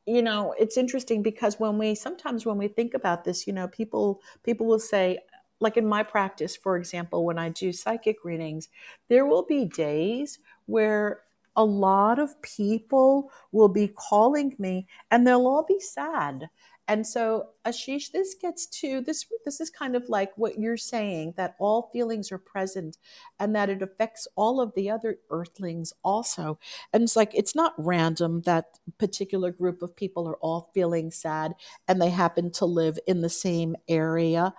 you 0.06 0.20
know, 0.22 0.54
it's 0.58 0.76
interesting 0.76 1.22
because 1.22 1.58
when 1.58 1.78
we 1.78 1.94
sometimes 1.94 2.44
when 2.44 2.58
we 2.58 2.68
think 2.68 2.92
about 2.92 3.24
this, 3.24 3.46
you 3.46 3.52
know, 3.54 3.66
people 3.68 4.20
people 4.42 4.66
will 4.66 4.78
say, 4.78 5.20
like 5.58 5.78
in 5.78 5.86
my 5.86 6.02
practice, 6.02 6.54
for 6.54 6.76
example, 6.76 7.24
when 7.24 7.38
I 7.38 7.48
do 7.48 7.72
psychic 7.72 8.24
readings, 8.24 8.68
there 9.08 9.24
will 9.24 9.44
be 9.44 9.64
days 9.64 10.38
where 10.66 11.22
a 11.56 11.64
lot 11.64 12.18
of 12.18 12.40
people 12.42 13.30
will 13.52 13.68
be 13.68 13.88
calling 13.88 14.54
me 14.58 14.86
and 15.10 15.26
they'll 15.26 15.46
all 15.46 15.64
be 15.64 15.80
sad 15.80 16.48
and 16.88 17.06
so, 17.06 17.50
Ashish, 17.64 18.10
this 18.10 18.34
gets 18.34 18.66
to 18.80 19.00
this. 19.00 19.26
This 19.44 19.60
is 19.60 19.70
kind 19.70 19.94
of 19.94 20.08
like 20.08 20.32
what 20.36 20.58
you're 20.58 20.76
saying 20.76 21.34
that 21.36 21.54
all 21.60 21.90
feelings 21.92 22.32
are 22.32 22.38
present, 22.38 22.98
and 23.38 23.54
that 23.54 23.70
it 23.70 23.82
affects 23.82 24.26
all 24.34 24.60
of 24.60 24.74
the 24.74 24.90
other 24.90 25.18
Earthlings 25.30 25.92
also. 26.02 26.58
And 26.92 27.02
it's 27.04 27.16
like 27.16 27.30
it's 27.34 27.54
not 27.54 27.74
random 27.78 28.42
that 28.42 28.78
particular 28.98 29.52
group 29.52 29.82
of 29.82 29.94
people 29.94 30.28
are 30.28 30.36
all 30.36 30.70
feeling 30.74 31.10
sad, 31.10 31.54
and 31.86 32.02
they 32.02 32.10
happen 32.10 32.50
to 32.52 32.66
live 32.66 32.98
in 33.06 33.20
the 33.20 33.30
same 33.30 33.76
area. 33.88 34.52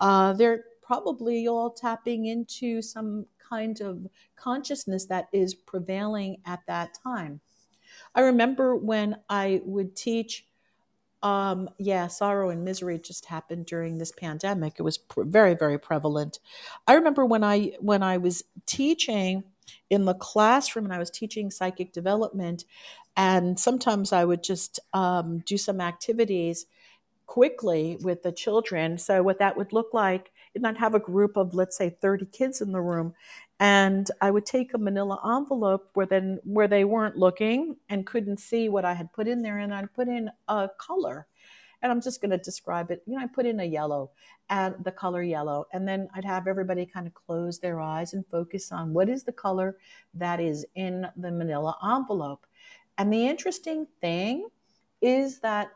Uh, 0.00 0.32
they're 0.32 0.64
probably 0.82 1.46
all 1.46 1.70
tapping 1.70 2.26
into 2.26 2.80
some 2.80 3.26
kind 3.50 3.80
of 3.80 4.06
consciousness 4.36 5.06
that 5.06 5.28
is 5.32 5.54
prevailing 5.54 6.38
at 6.46 6.60
that 6.66 6.96
time. 7.02 7.40
I 8.14 8.22
remember 8.22 8.76
when 8.76 9.16
I 9.28 9.60
would 9.64 9.94
teach 9.94 10.46
um, 11.26 11.68
yeah, 11.76 12.06
sorrow 12.06 12.50
and 12.50 12.64
misery 12.64 13.00
just 13.00 13.26
happened 13.26 13.66
during 13.66 13.98
this 13.98 14.12
pandemic. 14.12 14.74
It 14.78 14.82
was 14.82 14.96
pr- 14.96 15.24
very, 15.24 15.54
very 15.54 15.76
prevalent. 15.76 16.38
I 16.86 16.94
remember 16.94 17.26
when 17.26 17.42
I 17.42 17.72
when 17.80 18.04
I 18.04 18.18
was 18.18 18.44
teaching 18.64 19.42
in 19.90 20.04
the 20.04 20.14
classroom 20.14 20.84
and 20.84 20.94
I 20.94 21.00
was 21.00 21.10
teaching 21.10 21.50
psychic 21.50 21.92
development, 21.92 22.64
and 23.16 23.58
sometimes 23.58 24.12
I 24.12 24.24
would 24.24 24.44
just 24.44 24.78
um, 24.92 25.40
do 25.40 25.58
some 25.58 25.80
activities 25.80 26.66
quickly 27.26 27.98
with 28.02 28.22
the 28.22 28.30
children. 28.30 28.96
So 28.96 29.20
what 29.24 29.40
that 29.40 29.56
would 29.56 29.72
look 29.72 29.92
like, 29.92 30.30
and 30.54 30.64
I'd 30.64 30.78
have 30.78 30.94
a 30.94 31.00
group 31.00 31.36
of 31.36 31.54
let's 31.54 31.76
say 31.76 31.90
30 32.00 32.26
kids 32.26 32.60
in 32.60 32.70
the 32.70 32.80
room, 32.80 33.14
and 33.58 34.10
I 34.20 34.30
would 34.30 34.46
take 34.46 34.74
a 34.74 34.78
manila 34.78 35.18
envelope 35.36 35.90
where 35.94 36.06
then 36.06 36.38
where 36.44 36.68
they 36.68 36.84
weren't 36.84 37.16
looking 37.16 37.76
and 37.88 38.06
couldn't 38.06 38.38
see 38.38 38.68
what 38.68 38.84
I 38.84 38.94
had 38.94 39.12
put 39.12 39.26
in 39.26 39.42
there 39.42 39.58
and 39.58 39.74
I'd 39.74 39.94
put 39.94 40.08
in 40.08 40.30
a 40.48 40.68
color 40.78 41.26
and 41.82 41.92
I'm 41.92 42.00
just 42.00 42.20
going 42.20 42.30
to 42.30 42.38
describe 42.38 42.90
it. 42.90 43.02
You 43.06 43.14
know, 43.14 43.22
I 43.22 43.26
put 43.26 43.46
in 43.46 43.60
a 43.60 43.64
yellow 43.64 44.10
and 44.48 44.74
the 44.84 44.92
color 44.92 45.22
yellow, 45.22 45.66
and 45.72 45.86
then 45.86 46.08
I'd 46.14 46.24
have 46.24 46.46
everybody 46.46 46.86
kind 46.86 47.06
of 47.06 47.14
close 47.14 47.58
their 47.58 47.80
eyes 47.80 48.12
and 48.14 48.24
focus 48.26 48.72
on 48.72 48.92
what 48.92 49.08
is 49.08 49.24
the 49.24 49.32
color 49.32 49.76
that 50.14 50.40
is 50.40 50.64
in 50.74 51.06
the 51.16 51.30
manila 51.30 51.76
envelope. 51.84 52.46
And 52.98 53.12
the 53.12 53.26
interesting 53.26 53.86
thing 54.00 54.48
is 55.02 55.40
that 55.40 55.70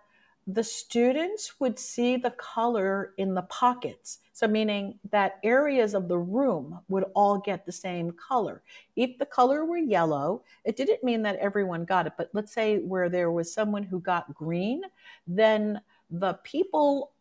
the 0.55 0.65
students 0.65 1.61
would 1.61 1.79
see 1.79 2.17
the 2.17 2.31
color 2.33 3.13
in 3.19 3.35
the 3.35 3.43
pockets. 3.43 4.19
So, 4.33 4.49
meaning 4.49 4.99
that 5.11 5.39
areas 5.43 5.95
of 5.95 6.09
the 6.09 6.19
room 6.19 6.81
would 6.89 7.05
all 7.15 7.39
get 7.39 7.67
the 7.67 7.73
same 7.73 8.13
color. 8.13 8.63
If 8.97 9.19
the 9.19 9.27
color 9.27 9.65
were 9.65 9.77
yellow, 9.77 10.43
it 10.65 10.77
didn't 10.77 11.05
mean 11.05 11.23
that 11.23 11.37
everyone 11.37 11.85
got 11.85 12.07
it, 12.07 12.15
but 12.17 12.31
let's 12.33 12.53
say 12.53 12.79
where 12.79 13.09
there 13.09 13.31
was 13.31 13.53
someone 13.53 13.83
who 13.83 14.01
got 14.01 14.35
green, 14.35 14.83
then 15.27 15.81
the 16.11 16.35
people 16.43 17.13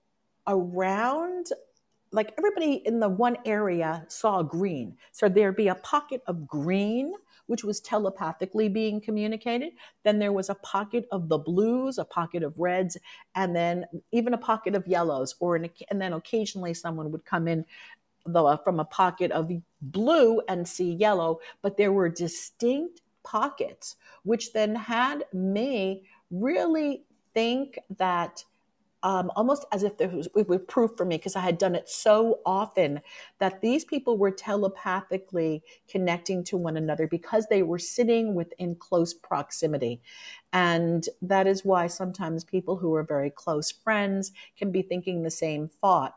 around 0.47 1.47
like 2.11 2.33
everybody 2.37 2.81
in 2.87 2.99
the 2.99 3.09
one 3.09 3.37
area 3.45 4.03
saw 4.07 4.41
green. 4.41 4.97
So 5.11 5.29
there'd 5.29 5.55
be 5.55 5.67
a 5.67 5.75
pocket 5.75 6.23
of 6.25 6.47
green 6.47 7.13
which 7.49 7.63
was 7.63 7.79
telepathically 7.79 8.69
being 8.69 9.01
communicated. 9.01 9.71
Then 10.03 10.19
there 10.19 10.31
was 10.31 10.49
a 10.49 10.55
pocket 10.55 11.07
of 11.11 11.29
the 11.29 11.39
blues, 11.39 11.97
a 11.97 12.05
pocket 12.05 12.43
of 12.43 12.59
reds, 12.59 12.95
and 13.33 13.55
then 13.55 13.85
even 14.11 14.35
a 14.35 14.37
pocket 14.37 14.75
of 14.75 14.85
yellows. 14.85 15.33
Or 15.39 15.55
an, 15.55 15.67
and 15.89 15.99
then 15.99 16.13
occasionally 16.13 16.75
someone 16.75 17.11
would 17.11 17.25
come 17.25 17.47
in 17.47 17.65
the, 18.27 18.59
from 18.63 18.79
a 18.79 18.85
pocket 18.85 19.31
of 19.31 19.51
blue 19.81 20.41
and 20.47 20.67
see 20.67 20.93
yellow. 20.93 21.39
But 21.63 21.75
there 21.75 21.91
were 21.91 22.07
distinct 22.07 23.01
pockets, 23.23 23.95
which 24.21 24.53
then 24.53 24.75
had 24.75 25.25
me 25.33 26.03
really 26.29 27.03
think 27.33 27.79
that 27.97 28.43
um, 29.03 29.31
almost 29.35 29.65
as 29.71 29.83
if 29.83 29.97
there 29.97 30.09
was, 30.09 30.27
it 30.35 30.49
was 30.49 30.59
proof 30.67 30.91
for 30.97 31.05
me 31.05 31.17
because 31.17 31.35
I 31.35 31.41
had 31.41 31.57
done 31.57 31.75
it 31.75 31.87
so 31.87 32.39
often 32.45 33.01
that 33.39 33.61
these 33.61 33.85
people 33.85 34.17
were 34.17 34.31
telepathically 34.31 35.63
connecting 35.87 36.43
to 36.45 36.57
one 36.57 36.75
another 36.75 37.07
because 37.07 37.47
they 37.47 37.63
were 37.63 37.79
sitting 37.79 38.35
within 38.35 38.75
close 38.75 39.13
proximity. 39.13 40.01
And 40.51 41.07
that 41.21 41.47
is 41.47 41.63
why 41.63 41.87
sometimes 41.87 42.43
people 42.43 42.77
who 42.77 42.93
are 42.93 43.03
very 43.03 43.29
close 43.29 43.71
friends 43.71 44.31
can 44.57 44.71
be 44.71 44.81
thinking 44.81 45.23
the 45.23 45.31
same 45.31 45.69
thought. 45.69 46.15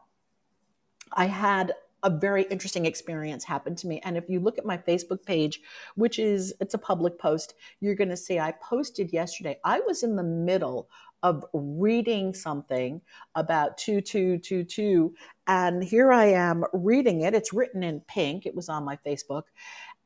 I 1.12 1.26
had 1.26 1.72
a 2.02 2.10
very 2.10 2.42
interesting 2.44 2.84
experience 2.84 3.44
happened 3.44 3.78
to 3.78 3.86
me 3.86 4.00
and 4.04 4.16
if 4.16 4.28
you 4.28 4.40
look 4.40 4.58
at 4.58 4.66
my 4.66 4.76
facebook 4.76 5.24
page 5.24 5.60
which 5.94 6.18
is 6.18 6.52
it's 6.60 6.74
a 6.74 6.78
public 6.78 7.18
post 7.18 7.54
you're 7.80 7.94
going 7.94 8.08
to 8.08 8.16
see 8.16 8.40
i 8.40 8.52
posted 8.60 9.12
yesterday 9.12 9.58
i 9.64 9.80
was 9.86 10.02
in 10.02 10.16
the 10.16 10.22
middle 10.22 10.88
of 11.22 11.44
reading 11.52 12.34
something 12.34 13.00
about 13.34 13.78
2222 13.78 15.14
and 15.46 15.82
here 15.82 16.12
I 16.12 16.26
am 16.26 16.64
reading 16.72 17.22
it. 17.22 17.34
It's 17.34 17.52
written 17.52 17.82
in 17.82 18.00
pink. 18.02 18.46
It 18.46 18.54
was 18.54 18.68
on 18.68 18.84
my 18.84 18.96
Facebook. 19.04 19.44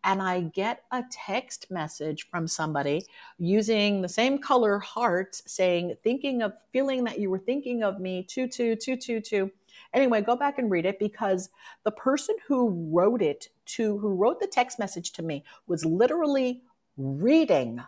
And 0.04 0.22
I 0.22 0.42
get 0.42 0.82
a 0.92 1.02
text 1.10 1.66
message 1.70 2.28
from 2.30 2.46
somebody 2.46 3.04
using 3.38 4.00
the 4.00 4.08
same 4.08 4.38
color 4.38 4.78
hearts 4.78 5.42
saying 5.46 5.96
thinking 6.04 6.42
of 6.42 6.52
feeling 6.72 7.04
that 7.04 7.18
you 7.18 7.28
were 7.28 7.40
thinking 7.40 7.82
of 7.82 8.00
me 8.00 8.22
22222 8.22 9.50
anyway 9.94 10.20
go 10.20 10.36
back 10.36 10.58
and 10.58 10.70
read 10.70 10.86
it 10.86 11.00
because 11.00 11.50
the 11.84 11.90
person 11.90 12.36
who 12.46 12.88
wrote 12.92 13.20
it 13.20 13.48
to 13.64 13.98
who 13.98 14.14
wrote 14.14 14.38
the 14.38 14.46
text 14.46 14.78
message 14.78 15.10
to 15.10 15.22
me 15.22 15.44
was 15.66 15.84
literally 15.84 16.62
reading 16.96 17.82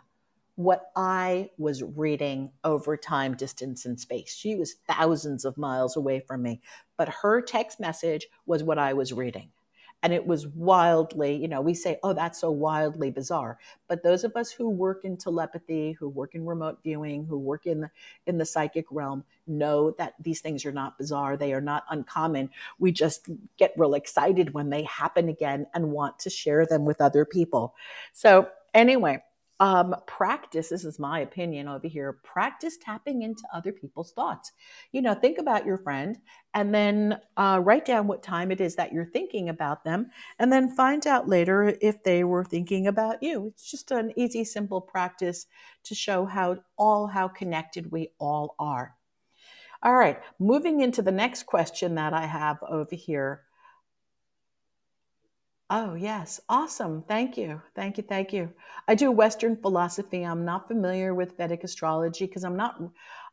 what 0.59 0.91
I 0.97 1.49
was 1.57 1.81
reading 1.95 2.51
over 2.65 2.97
time, 2.97 3.33
distance, 3.33 3.85
and 3.85 3.97
space. 3.97 4.35
She 4.35 4.57
was 4.57 4.75
thousands 4.89 5.45
of 5.45 5.57
miles 5.57 5.95
away 5.95 6.19
from 6.19 6.41
me, 6.41 6.59
but 6.97 7.07
her 7.07 7.41
text 7.41 7.79
message 7.79 8.27
was 8.45 8.61
what 8.61 8.77
I 8.77 8.91
was 8.91 9.13
reading. 9.13 9.51
And 10.03 10.11
it 10.11 10.27
was 10.27 10.47
wildly, 10.47 11.33
you 11.37 11.47
know, 11.47 11.61
we 11.61 11.73
say, 11.73 11.97
oh, 12.03 12.11
that's 12.11 12.41
so 12.41 12.51
wildly 12.51 13.09
bizarre. 13.09 13.57
But 13.87 14.03
those 14.03 14.25
of 14.25 14.35
us 14.35 14.51
who 14.51 14.69
work 14.69 15.05
in 15.05 15.15
telepathy, 15.15 15.93
who 15.93 16.09
work 16.09 16.35
in 16.35 16.45
remote 16.45 16.79
viewing, 16.83 17.25
who 17.25 17.37
work 17.39 17.65
in 17.65 17.79
the, 17.79 17.89
in 18.27 18.37
the 18.37 18.45
psychic 18.45 18.85
realm, 18.91 19.23
know 19.47 19.91
that 19.91 20.15
these 20.19 20.41
things 20.41 20.65
are 20.65 20.73
not 20.73 20.97
bizarre. 20.97 21.37
They 21.37 21.53
are 21.53 21.61
not 21.61 21.85
uncommon. 21.89 22.49
We 22.79 22.91
just 22.91 23.29
get 23.55 23.73
real 23.77 23.93
excited 23.93 24.53
when 24.53 24.69
they 24.69 24.83
happen 24.83 25.29
again 25.29 25.67
and 25.73 25.93
want 25.93 26.19
to 26.19 26.29
share 26.29 26.65
them 26.65 26.83
with 26.83 26.99
other 26.99 27.23
people. 27.23 27.75
So, 28.11 28.49
anyway, 28.73 29.23
um, 29.59 29.95
practice 30.07 30.69
this 30.69 30.85
is 30.85 30.99
my 30.99 31.19
opinion 31.19 31.67
over 31.67 31.87
here 31.87 32.13
practice 32.23 32.77
tapping 32.77 33.23
into 33.23 33.43
other 33.53 33.71
people's 33.71 34.11
thoughts. 34.13 34.51
You 34.91 35.01
know 35.01 35.13
think 35.13 35.37
about 35.37 35.65
your 35.65 35.77
friend 35.77 36.17
and 36.53 36.73
then 36.73 37.19
uh, 37.37 37.59
write 37.63 37.85
down 37.85 38.07
what 38.07 38.23
time 38.23 38.51
it 38.51 38.61
is 38.61 38.75
that 38.75 38.93
you're 38.93 39.05
thinking 39.05 39.49
about 39.49 39.83
them 39.83 40.11
and 40.39 40.51
then 40.51 40.75
find 40.75 41.05
out 41.05 41.27
later 41.27 41.75
if 41.81 42.03
they 42.03 42.23
were 42.23 42.45
thinking 42.45 42.87
about 42.87 43.21
you. 43.21 43.47
It's 43.47 43.69
just 43.69 43.91
an 43.91 44.13
easy 44.15 44.43
simple 44.43 44.81
practice 44.81 45.45
to 45.83 45.95
show 45.95 46.25
how 46.25 46.57
all 46.77 47.07
how 47.07 47.27
connected 47.27 47.91
we 47.91 48.09
all 48.19 48.55
are. 48.59 48.95
All 49.83 49.95
right 49.95 50.19
moving 50.39 50.81
into 50.81 51.01
the 51.01 51.11
next 51.11 51.43
question 51.43 51.95
that 51.95 52.13
i 52.13 52.25
have 52.25 52.57
over 52.63 52.95
here 52.95 53.43
Oh, 55.69 55.93
yes. 55.93 56.39
Awesome. 56.49 57.03
Thank 57.03 57.37
you. 57.37 57.61
Thank 57.75 57.97
you. 57.97 58.03
Thank 58.03 58.33
you. 58.33 58.51
I 58.87 58.95
do 58.95 59.11
Western 59.11 59.55
philosophy. 59.55 60.23
I'm 60.23 60.43
not 60.43 60.67
familiar 60.67 61.13
with 61.13 61.37
Vedic 61.37 61.63
astrology 61.63 62.25
because 62.25 62.43
I'm 62.43 62.55
not, 62.55 62.81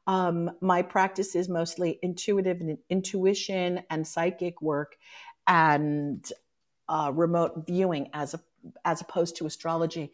um, 0.06 0.50
my 0.60 0.82
practice 0.82 1.34
is 1.34 1.48
mostly 1.48 1.98
intuitive 2.02 2.60
and 2.60 2.76
intuition 2.90 3.82
and 3.88 4.06
psychic 4.06 4.60
work 4.60 4.96
and 5.46 6.30
uh, 6.90 7.10
remote 7.14 7.64
viewing 7.66 8.10
as 8.12 8.34
a, 8.34 8.40
as 8.84 9.00
opposed 9.00 9.36
to 9.36 9.46
astrology. 9.46 10.12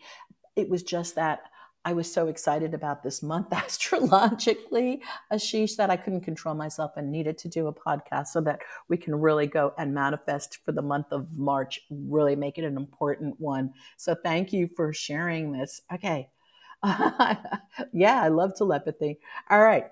It 0.54 0.68
was 0.68 0.84
just 0.84 1.16
that 1.16 1.40
I 1.84 1.92
was 1.92 2.12
so 2.12 2.28
excited 2.28 2.74
about 2.74 3.02
this 3.02 3.22
month 3.22 3.48
astrologically, 3.52 5.02
Ashish, 5.32 5.76
that 5.76 5.90
I 5.90 5.96
couldn't 5.96 6.20
control 6.22 6.54
myself 6.54 6.92
and 6.96 7.10
needed 7.10 7.38
to 7.38 7.48
do 7.48 7.66
a 7.66 7.72
podcast 7.72 8.28
so 8.28 8.40
that 8.42 8.60
we 8.88 8.96
can 8.96 9.14
really 9.14 9.46
go 9.46 9.74
and 9.78 9.92
manifest 9.92 10.58
for 10.64 10.72
the 10.72 10.82
month 10.82 11.06
of 11.10 11.26
March, 11.36 11.80
really 11.90 12.36
make 12.36 12.58
it 12.58 12.64
an 12.64 12.76
important 12.76 13.38
one. 13.40 13.72
So 13.96 14.14
thank 14.14 14.52
you 14.52 14.68
for 14.68 14.92
sharing 14.92 15.52
this. 15.52 15.82
Okay. 15.92 16.28
yeah, 17.92 18.20
I 18.22 18.28
love 18.28 18.56
telepathy. 18.56 19.18
All 19.50 19.60
right. 19.60 19.86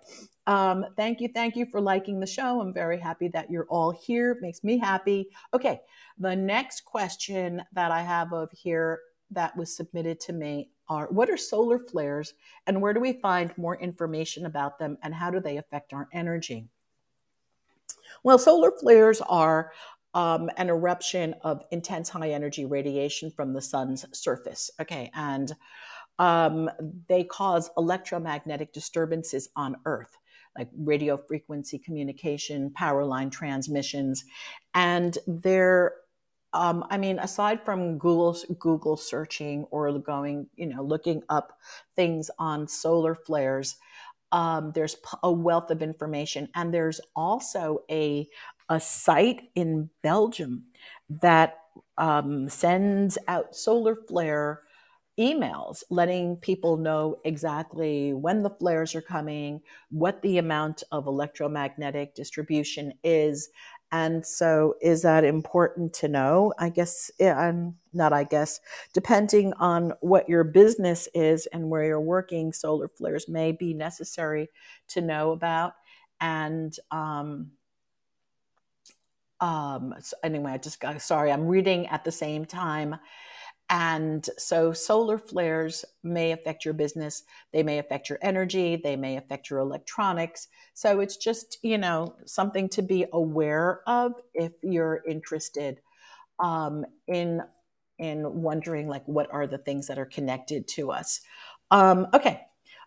Um, 0.47 0.87
thank 0.97 1.21
you. 1.21 1.29
Thank 1.29 1.55
you 1.55 1.67
for 1.67 1.81
liking 1.81 2.19
the 2.19 2.27
show. 2.27 2.61
I'm 2.61 2.73
very 2.73 2.99
happy 2.99 3.29
that 3.29 3.51
you're 3.51 3.67
all 3.69 3.93
here. 3.93 4.33
It 4.33 4.43
makes 4.43 4.65
me 4.65 4.79
happy. 4.79 5.29
Okay. 5.55 5.81
The 6.19 6.35
next 6.35 6.85
question 6.85 7.63
that 7.73 7.93
I 7.93 8.03
have 8.03 8.33
over 8.33 8.51
here 8.53 9.01
that 9.31 9.57
was 9.57 9.75
submitted 9.75 10.19
to 10.21 10.33
me 10.33 10.71
are 10.91 11.07
what 11.07 11.31
are 11.31 11.37
solar 11.39 11.79
flares 11.79 12.35
and 12.67 12.83
where 12.83 12.93
do 12.93 13.01
we 13.01 13.15
find 13.15 13.57
more 13.57 13.81
information 13.81 14.45
about 14.45 14.79
them 14.79 14.99
and 15.03 15.15
how 15.15 15.31
do 15.31 15.41
they 15.41 15.57
affect 15.57 15.95
our 15.95 16.09
energy? 16.13 16.69
Well, 18.23 18.39
solar 18.39 18.73
flares 18.73 19.23
are 19.23 19.73
um, 20.13 20.51
an 20.57 20.69
eruption 20.69 21.35
of 21.43 21.63
intense 21.71 22.09
high 22.09 22.31
energy 22.31 22.67
radiation 22.67 23.31
from 23.31 23.53
the 23.53 23.63
sun's 23.63 24.05
surface. 24.13 24.71
Okay, 24.81 25.11
and 25.15 25.55
um, 26.19 26.69
they 27.09 27.25
cause 27.25 27.71
electromagnetic 27.79 28.73
disturbances 28.73 29.49
on 29.57 29.77
Earth, 29.87 30.19
like 30.59 30.69
radio 30.77 31.17
frequency 31.17 31.79
communication, 31.79 32.71
power 32.73 33.05
line 33.05 33.31
transmissions, 33.31 34.25
and 34.75 35.17
they're 35.27 35.95
um, 36.53 36.85
I 36.91 36.99
mean, 36.99 37.19
aside 37.19 37.65
from 37.65 37.99
Google 37.99 38.37
Google 38.59 38.97
searching 38.97 39.65
or 39.71 39.97
going, 39.99 40.49
you 40.57 40.67
know, 40.67 40.83
looking 40.83 41.23
up 41.29 41.59
things 41.95 42.31
on 42.39 42.67
solar 42.69 43.15
flares, 43.15 43.77
um, 44.33 44.73
there's 44.75 44.97
a 45.23 45.31
wealth 45.33 45.71
of 45.71 45.83
information, 45.83 46.49
and 46.55 46.73
there's 46.75 47.01
also 47.17 47.81
a 47.91 48.29
a 48.69 48.81
site 48.81 49.51
in 49.55 49.91
Belgium 50.03 50.65
that 51.09 51.59
um, 51.99 52.49
sends 52.49 53.19
out 53.29 53.55
solar 53.57 53.97
flare 53.97 54.63
emails 55.19 55.83
letting 55.91 56.37
people 56.37 56.77
know 56.77 57.17
exactly 57.25 58.15
when 58.15 58.43
the 58.43 58.51
flares 58.51 58.95
are 58.95 59.03
coming, 59.03 59.61
what 59.91 60.23
the 60.23 60.39
amount 60.39 60.83
of 60.93 61.07
electromagnetic 61.07 62.15
distribution 62.15 62.93
is, 63.05 63.51
and 63.93 64.25
so, 64.25 64.75
is 64.81 65.03
that 65.03 65.25
important 65.25 65.93
to 65.95 66.09
know? 66.09 66.53
I 66.59 66.69
guess, 66.69 67.11
I'm 67.21 67.77
not, 67.93 68.13
I 68.13 68.25
guess, 68.25 68.61
depending 68.93 69.53
on 69.55 69.93
what 70.01 70.29
your 70.29 70.45
business 70.45 71.09
is 71.13 71.47
and 71.47 71.71
where 71.71 71.85
you're 71.85 72.01
working, 72.01 72.53
solar 72.53 72.89
flares 72.89 73.29
may 73.29 73.51
be 73.53 73.75
necessary 73.75 74.49
to 74.89 75.01
know 75.01 75.33
about. 75.33 75.75
And, 76.21 76.77
um, 76.93 77.51
um, 79.41 79.95
so 80.01 80.17
anyway, 80.23 80.53
I 80.53 80.59
just 80.59 80.81
got 80.81 81.01
sorry, 81.01 81.33
I'm 81.33 81.47
reading 81.47 81.87
at 81.87 82.05
the 82.05 82.13
same 82.13 82.45
time 82.45 82.97
and 83.71 84.29
so 84.37 84.73
solar 84.73 85.17
flares 85.17 85.85
may 86.03 86.33
affect 86.33 86.65
your 86.65 86.75
business, 86.75 87.23
they 87.53 87.63
may 87.63 87.79
affect 87.79 88.09
your 88.09 88.19
energy, 88.21 88.75
they 88.75 88.97
may 88.97 89.17
affect 89.17 89.49
your 89.49 89.61
electronics. 89.61 90.49
So 90.75 90.99
it's 90.99 91.17
just, 91.17 91.59
you 91.63 91.79
know, 91.79 92.17
something 92.27 92.69
to 92.71 92.83
be 92.83 93.07
aware 93.13 93.81
of 93.87 94.15
if 94.35 94.53
you're 94.63 95.03
interested 95.09 95.81
um, 96.41 96.85
in 97.07 97.43
in 97.99 98.43
wondering 98.43 98.89
like 98.89 99.07
what 99.07 99.31
are 99.31 99.47
the 99.47 99.59
things 99.59 99.87
that 99.87 99.99
are 99.99 100.07
connected 100.07 100.67
to 100.67 100.91
us. 100.91 101.21
Um, 101.71 102.09
okay, 102.15 102.41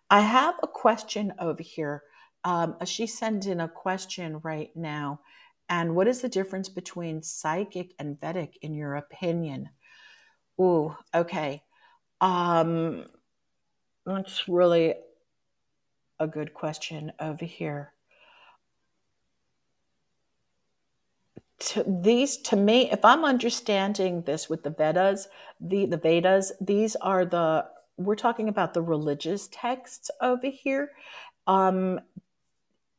I 0.09 0.21
have 0.21 0.55
a 0.63 0.67
question 0.67 1.33
over 1.39 1.61
here. 1.61 2.03
Um, 2.43 2.75
she 2.83 3.07
sends 3.07 3.47
in 3.47 3.61
a 3.61 3.69
question 3.69 4.39
right 4.43 4.71
now. 4.75 5.21
And 5.69 5.95
what 5.95 6.07
is 6.07 6.21
the 6.21 6.29
difference 6.29 6.67
between 6.67 7.21
psychic 7.21 7.93
and 7.99 8.19
Vedic 8.19 8.57
in 8.63 8.73
your 8.73 8.95
opinion? 8.95 9.69
Ooh, 10.59 10.95
okay. 11.13 11.63
Um, 12.21 13.05
that's 14.05 14.47
really 14.47 14.95
a 16.19 16.27
good 16.27 16.53
question 16.53 17.11
over 17.19 17.45
here. 17.45 17.93
To 21.59 21.83
these, 21.87 22.37
to 22.37 22.55
me, 22.57 22.91
if 22.91 23.05
I'm 23.05 23.23
understanding 23.23 24.23
this 24.23 24.49
with 24.49 24.63
the 24.63 24.69
Vedas, 24.69 25.27
the 25.61 25.85
the 25.85 25.97
Vedas, 25.97 26.51
these 26.59 26.95
are 26.97 27.25
the 27.25 27.65
we're 27.97 28.15
talking 28.15 28.49
about 28.49 28.73
the 28.73 28.81
religious 28.81 29.47
texts 29.51 30.11
over 30.21 30.47
here. 30.47 30.91
Um, 31.47 32.01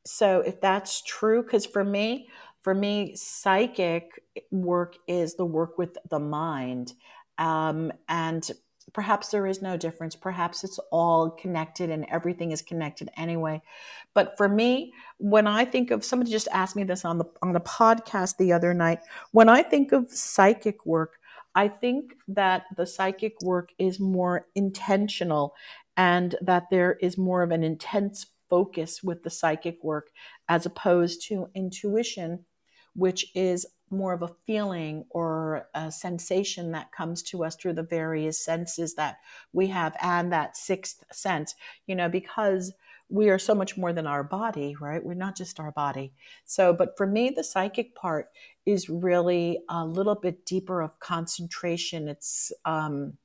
so 0.06 0.40
if 0.40 0.60
that's 0.60 1.02
true, 1.02 1.42
because 1.42 1.66
for 1.66 1.84
me, 1.84 2.28
for 2.62 2.74
me, 2.74 3.14
psychic 3.16 4.22
work 4.50 4.96
is 5.06 5.34
the 5.34 5.44
work 5.46 5.78
with 5.78 5.96
the 6.10 6.18
mind 6.18 6.94
um, 7.38 7.92
and 8.08 8.50
perhaps 8.92 9.28
there 9.28 9.46
is 9.46 9.62
no 9.62 9.76
difference. 9.76 10.14
Perhaps 10.14 10.64
it's 10.64 10.78
all 10.90 11.30
connected 11.30 11.90
and 11.90 12.06
everything 12.10 12.52
is 12.52 12.62
connected 12.62 13.10
anyway. 13.16 13.62
But 14.14 14.36
for 14.36 14.48
me, 14.48 14.92
when 15.18 15.46
I 15.46 15.64
think 15.64 15.90
of 15.90 16.04
somebody 16.04 16.30
just 16.30 16.48
asked 16.52 16.76
me 16.76 16.84
this 16.84 17.04
on 17.04 17.18
the 17.18 17.24
on 17.42 17.52
the 17.52 17.60
podcast 17.60 18.36
the 18.36 18.52
other 18.52 18.74
night, 18.74 19.00
when 19.32 19.48
I 19.48 19.62
think 19.62 19.92
of 19.92 20.10
psychic 20.10 20.84
work, 20.86 21.18
I 21.54 21.68
think 21.68 22.14
that 22.28 22.64
the 22.76 22.86
psychic 22.86 23.34
work 23.42 23.70
is 23.78 24.00
more 24.00 24.46
intentional 24.54 25.54
and 25.96 26.34
that 26.40 26.64
there 26.70 26.94
is 26.94 27.16
more 27.16 27.42
of 27.42 27.52
an 27.52 27.62
intense 27.62 28.26
focus 28.50 29.02
with 29.02 29.22
the 29.22 29.30
psychic 29.30 29.82
work 29.82 30.10
as 30.48 30.66
opposed 30.66 31.26
to 31.28 31.48
intuition, 31.54 32.44
which 32.94 33.26
is 33.34 33.66
more 33.96 34.12
of 34.12 34.22
a 34.22 34.35
feeling 34.46 35.04
or 35.11 35.68
a 35.74 35.90
sensation 35.90 36.72
that 36.72 36.92
comes 36.92 37.22
to 37.22 37.44
us 37.44 37.57
through 37.57 37.74
the 37.74 37.83
various 37.83 38.44
senses 38.44 38.94
that 38.94 39.16
we 39.52 39.68
have 39.68 39.96
and 40.02 40.33
that 40.33 40.57
sixth 40.57 41.04
sense, 41.12 41.54
you 41.87 41.94
know, 41.94 42.09
because 42.09 42.72
we 43.09 43.28
are 43.28 43.38
so 43.38 43.54
much 43.54 43.76
more 43.76 43.92
than 43.92 44.07
our 44.07 44.24
body, 44.24 44.74
right? 44.80 45.04
We're 45.04 45.14
not 45.14 45.37
just 45.37 45.61
our 45.61 45.72
body. 45.72 46.12
So, 46.44 46.72
but 46.72 46.96
for 46.96 47.07
me, 47.07 47.30
the 47.30 47.44
psychic 47.44 47.94
part 47.94 48.28
is 48.66 48.88
really 48.88 49.61
a 49.68 49.85
little 49.85 50.14
bit 50.14 50.46
deeper 50.46 50.80
of 50.80 50.98
concentration. 51.00 52.09
It's, 52.09 52.50
um, 52.64 53.18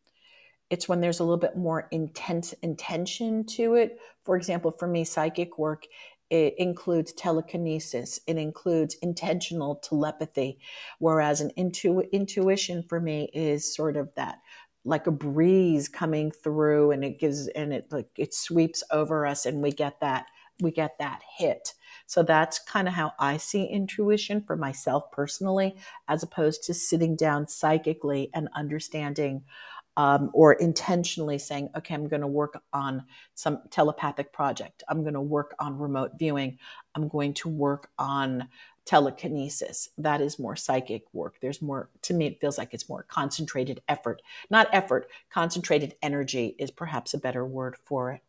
it's 0.69 0.87
when 0.87 1.01
there's 1.01 1.19
a 1.19 1.23
little 1.23 1.37
bit 1.37 1.57
more 1.57 1.87
intense 1.91 2.53
intention 2.61 3.45
to 3.45 3.75
it. 3.75 3.99
For 4.23 4.35
example, 4.35 4.71
for 4.71 4.87
me, 4.87 5.03
psychic 5.03 5.57
work 5.57 5.85
it 6.29 6.53
includes 6.57 7.11
telekinesis 7.13 8.19
it 8.27 8.37
includes 8.37 8.95
intentional 9.01 9.75
telepathy 9.77 10.59
whereas 10.99 11.41
an 11.41 11.51
intu- 11.55 12.03
intuition 12.11 12.83
for 12.87 12.99
me 12.99 13.29
is 13.33 13.73
sort 13.73 13.97
of 13.97 14.09
that 14.15 14.39
like 14.85 15.07
a 15.07 15.11
breeze 15.11 15.87
coming 15.87 16.31
through 16.31 16.91
and 16.91 17.03
it 17.03 17.19
gives 17.19 17.47
and 17.49 17.73
it 17.73 17.85
like 17.91 18.09
it 18.17 18.33
sweeps 18.33 18.83
over 18.91 19.25
us 19.25 19.45
and 19.45 19.61
we 19.61 19.71
get 19.71 19.99
that 19.99 20.25
we 20.61 20.71
get 20.71 20.97
that 20.99 21.21
hit. 21.37 21.73
So 22.05 22.21
that's 22.21 22.59
kind 22.59 22.87
of 22.87 22.93
how 22.93 23.13
i 23.19 23.37
see 23.37 23.65
intuition 23.65 24.41
for 24.41 24.55
myself 24.55 25.11
personally 25.11 25.75
as 26.07 26.23
opposed 26.23 26.63
to 26.63 26.73
sitting 26.73 27.15
down 27.15 27.47
psychically 27.47 28.29
and 28.33 28.49
understanding 28.55 29.43
um, 29.99 30.29
or 30.33 30.53
intentionally 30.53 31.37
saying, 31.37 31.69
okay, 31.75 31.93
I'm 31.93 32.07
going 32.07 32.21
to 32.21 32.27
work 32.27 32.63
on 32.71 33.03
some 33.35 33.59
telepathic 33.69 34.31
project. 34.31 34.81
I'm 34.87 35.01
going 35.01 35.13
to 35.13 35.19
work 35.19 35.53
on 35.59 35.77
remote 35.77 36.11
viewing. 36.17 36.57
I'm 36.95 37.09
going 37.09 37.33
to 37.33 37.49
work 37.49 37.89
on 37.99 38.47
telekinesis. 38.85 39.89
That 39.97 40.21
is 40.21 40.39
more 40.39 40.55
psychic 40.55 41.03
work. 41.11 41.35
There's 41.41 41.61
more, 41.61 41.89
to 42.03 42.13
me, 42.13 42.27
it 42.27 42.39
feels 42.39 42.57
like 42.57 42.73
it's 42.73 42.87
more 42.87 43.03
concentrated 43.03 43.81
effort. 43.89 44.21
Not 44.49 44.69
effort, 44.71 45.09
concentrated 45.29 45.95
energy 46.01 46.55
is 46.57 46.71
perhaps 46.71 47.13
a 47.13 47.17
better 47.17 47.45
word 47.45 47.75
for 47.83 48.13
it. 48.13 48.21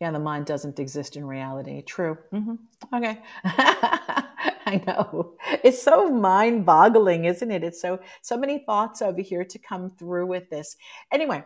Yeah, 0.00 0.12
the 0.12 0.20
mind 0.20 0.46
doesn't 0.46 0.78
exist 0.78 1.16
in 1.16 1.26
reality. 1.26 1.82
True. 1.82 2.18
Mm-hmm. 2.32 2.94
Okay. 2.94 3.20
I 3.44 4.82
know. 4.86 5.32
It's 5.64 5.82
so 5.82 6.10
mind 6.10 6.66
boggling, 6.66 7.24
isn't 7.24 7.50
it? 7.50 7.64
It's 7.64 7.80
so, 7.80 8.00
so 8.20 8.36
many 8.36 8.58
thoughts 8.58 9.02
over 9.02 9.20
here 9.20 9.44
to 9.44 9.58
come 9.58 9.90
through 9.98 10.26
with 10.26 10.50
this. 10.50 10.76
Anyway, 11.10 11.42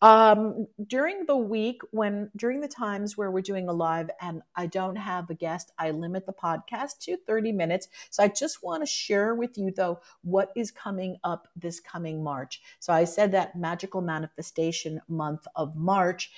um, 0.00 0.66
during 0.86 1.24
the 1.26 1.36
week, 1.36 1.80
when 1.90 2.30
during 2.36 2.60
the 2.60 2.68
times 2.68 3.16
where 3.16 3.30
we're 3.30 3.40
doing 3.40 3.68
a 3.68 3.72
live 3.72 4.10
and 4.20 4.42
I 4.54 4.66
don't 4.66 4.96
have 4.96 5.28
a 5.30 5.34
guest, 5.34 5.72
I 5.78 5.90
limit 5.90 6.26
the 6.26 6.32
podcast 6.32 6.98
to 7.00 7.16
30 7.26 7.52
minutes. 7.52 7.88
So 8.10 8.22
I 8.22 8.28
just 8.28 8.62
want 8.62 8.82
to 8.82 8.86
share 8.86 9.34
with 9.34 9.58
you, 9.58 9.72
though, 9.74 10.00
what 10.22 10.52
is 10.54 10.70
coming 10.70 11.16
up 11.24 11.48
this 11.56 11.80
coming 11.80 12.22
March. 12.22 12.60
So 12.78 12.92
I 12.92 13.04
said 13.04 13.32
that 13.32 13.56
magical 13.56 14.02
manifestation 14.02 15.00
month 15.08 15.46
of 15.56 15.74
March. 15.74 16.30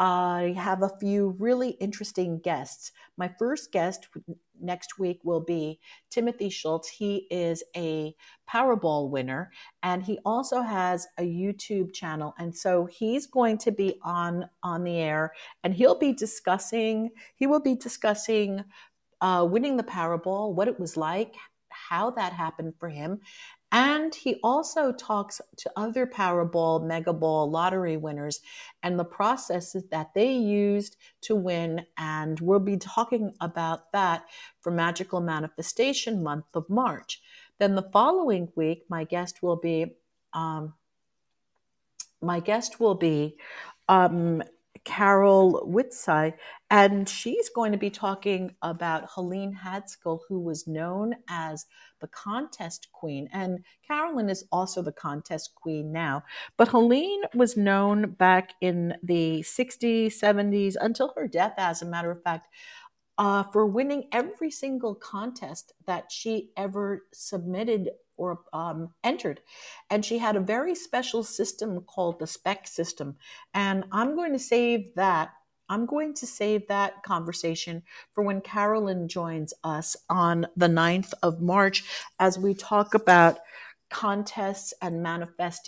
I 0.00 0.54
have 0.56 0.82
a 0.82 0.96
few 0.98 1.36
really 1.38 1.72
interesting 1.72 2.38
guests. 2.38 2.92
My 3.18 3.28
first 3.38 3.70
guest 3.70 4.08
next 4.58 4.98
week 4.98 5.20
will 5.24 5.40
be 5.40 5.78
Timothy 6.08 6.48
Schultz. 6.48 6.88
He 6.88 7.26
is 7.30 7.62
a 7.76 8.14
Powerball 8.50 9.10
winner 9.10 9.52
and 9.82 10.02
he 10.02 10.18
also 10.24 10.62
has 10.62 11.06
a 11.18 11.22
YouTube 11.22 11.92
channel. 11.92 12.34
And 12.38 12.56
so 12.56 12.86
he's 12.86 13.26
going 13.26 13.58
to 13.58 13.72
be 13.72 14.00
on 14.02 14.48
on 14.62 14.84
the 14.84 14.96
air 14.96 15.34
and 15.64 15.74
he'll 15.74 15.98
be 15.98 16.14
discussing 16.14 17.10
he 17.36 17.46
will 17.46 17.60
be 17.60 17.74
discussing 17.74 18.64
uh, 19.20 19.46
winning 19.48 19.76
the 19.76 19.82
Powerball, 19.82 20.54
what 20.54 20.66
it 20.66 20.80
was 20.80 20.96
like, 20.96 21.34
how 21.68 22.10
that 22.12 22.32
happened 22.32 22.72
for 22.78 22.88
him, 22.88 23.20
and 23.72 24.12
he 24.14 24.40
also 24.42 24.92
talks 24.92 25.40
to 25.58 25.70
other 25.76 26.06
Powerball, 26.06 26.84
Mega 26.84 27.12
Ball 27.12 27.48
lottery 27.48 27.96
winners 27.96 28.40
and 28.82 28.98
the 28.98 29.04
processes 29.04 29.84
that 29.90 30.12
they 30.14 30.32
used 30.32 30.96
to 31.22 31.36
win. 31.36 31.86
And 31.96 32.40
we'll 32.40 32.58
be 32.58 32.76
talking 32.76 33.32
about 33.40 33.92
that 33.92 34.24
for 34.60 34.72
Magical 34.72 35.20
Manifestation 35.20 36.22
month 36.22 36.46
of 36.54 36.68
March. 36.68 37.22
Then 37.58 37.76
the 37.76 37.88
following 37.92 38.50
week, 38.56 38.84
my 38.88 39.04
guest 39.04 39.42
will 39.42 39.56
be 39.56 39.94
um, 40.32 40.74
my 42.22 42.40
guest 42.40 42.80
will 42.80 42.94
be 42.94 43.36
um, 43.88 44.42
Carol 44.84 45.68
Witzai, 45.68 46.34
and 46.70 47.08
she's 47.08 47.48
going 47.50 47.72
to 47.72 47.78
be 47.78 47.90
talking 47.90 48.54
about 48.62 49.10
Helene 49.14 49.58
Hadsell, 49.62 50.20
who 50.28 50.40
was 50.40 50.66
known 50.66 51.16
as 51.28 51.66
the 52.00 52.08
contest 52.08 52.88
queen. 52.92 53.28
And 53.32 53.64
Carolyn 53.86 54.30
is 54.30 54.44
also 54.50 54.80
the 54.82 54.92
contest 54.92 55.54
queen 55.54 55.92
now. 55.92 56.24
But 56.56 56.68
Helene 56.68 57.22
was 57.34 57.56
known 57.56 58.12
back 58.12 58.54
in 58.60 58.94
the 59.02 59.40
60s, 59.40 60.18
70s, 60.18 60.76
until 60.80 61.12
her 61.16 61.28
death, 61.28 61.54
as 61.58 61.82
a 61.82 61.86
matter 61.86 62.10
of 62.10 62.22
fact, 62.22 62.48
uh, 63.18 63.42
for 63.52 63.66
winning 63.66 64.08
every 64.12 64.50
single 64.50 64.94
contest 64.94 65.74
that 65.86 66.10
she 66.10 66.52
ever 66.56 67.04
submitted 67.12 67.90
or 68.20 68.40
um, 68.52 68.90
entered. 69.02 69.40
And 69.88 70.04
she 70.04 70.18
had 70.18 70.36
a 70.36 70.40
very 70.40 70.74
special 70.74 71.24
system 71.24 71.80
called 71.80 72.18
the 72.18 72.26
SPEC 72.26 72.68
system. 72.68 73.16
And 73.54 73.84
I'm 73.90 74.14
going 74.14 74.32
to 74.32 74.38
save 74.38 74.94
that. 74.94 75.30
I'm 75.70 75.86
going 75.86 76.12
to 76.14 76.26
save 76.26 76.68
that 76.68 77.02
conversation 77.02 77.82
for 78.12 78.22
when 78.22 78.42
Carolyn 78.42 79.08
joins 79.08 79.54
us 79.64 79.96
on 80.10 80.46
the 80.54 80.66
9th 80.66 81.14
of 81.22 81.40
March 81.40 81.84
as 82.18 82.38
we 82.38 82.54
talk 82.54 82.92
about 82.92 83.38
contests 83.88 84.74
and 84.82 85.02
manifesting 85.02 85.58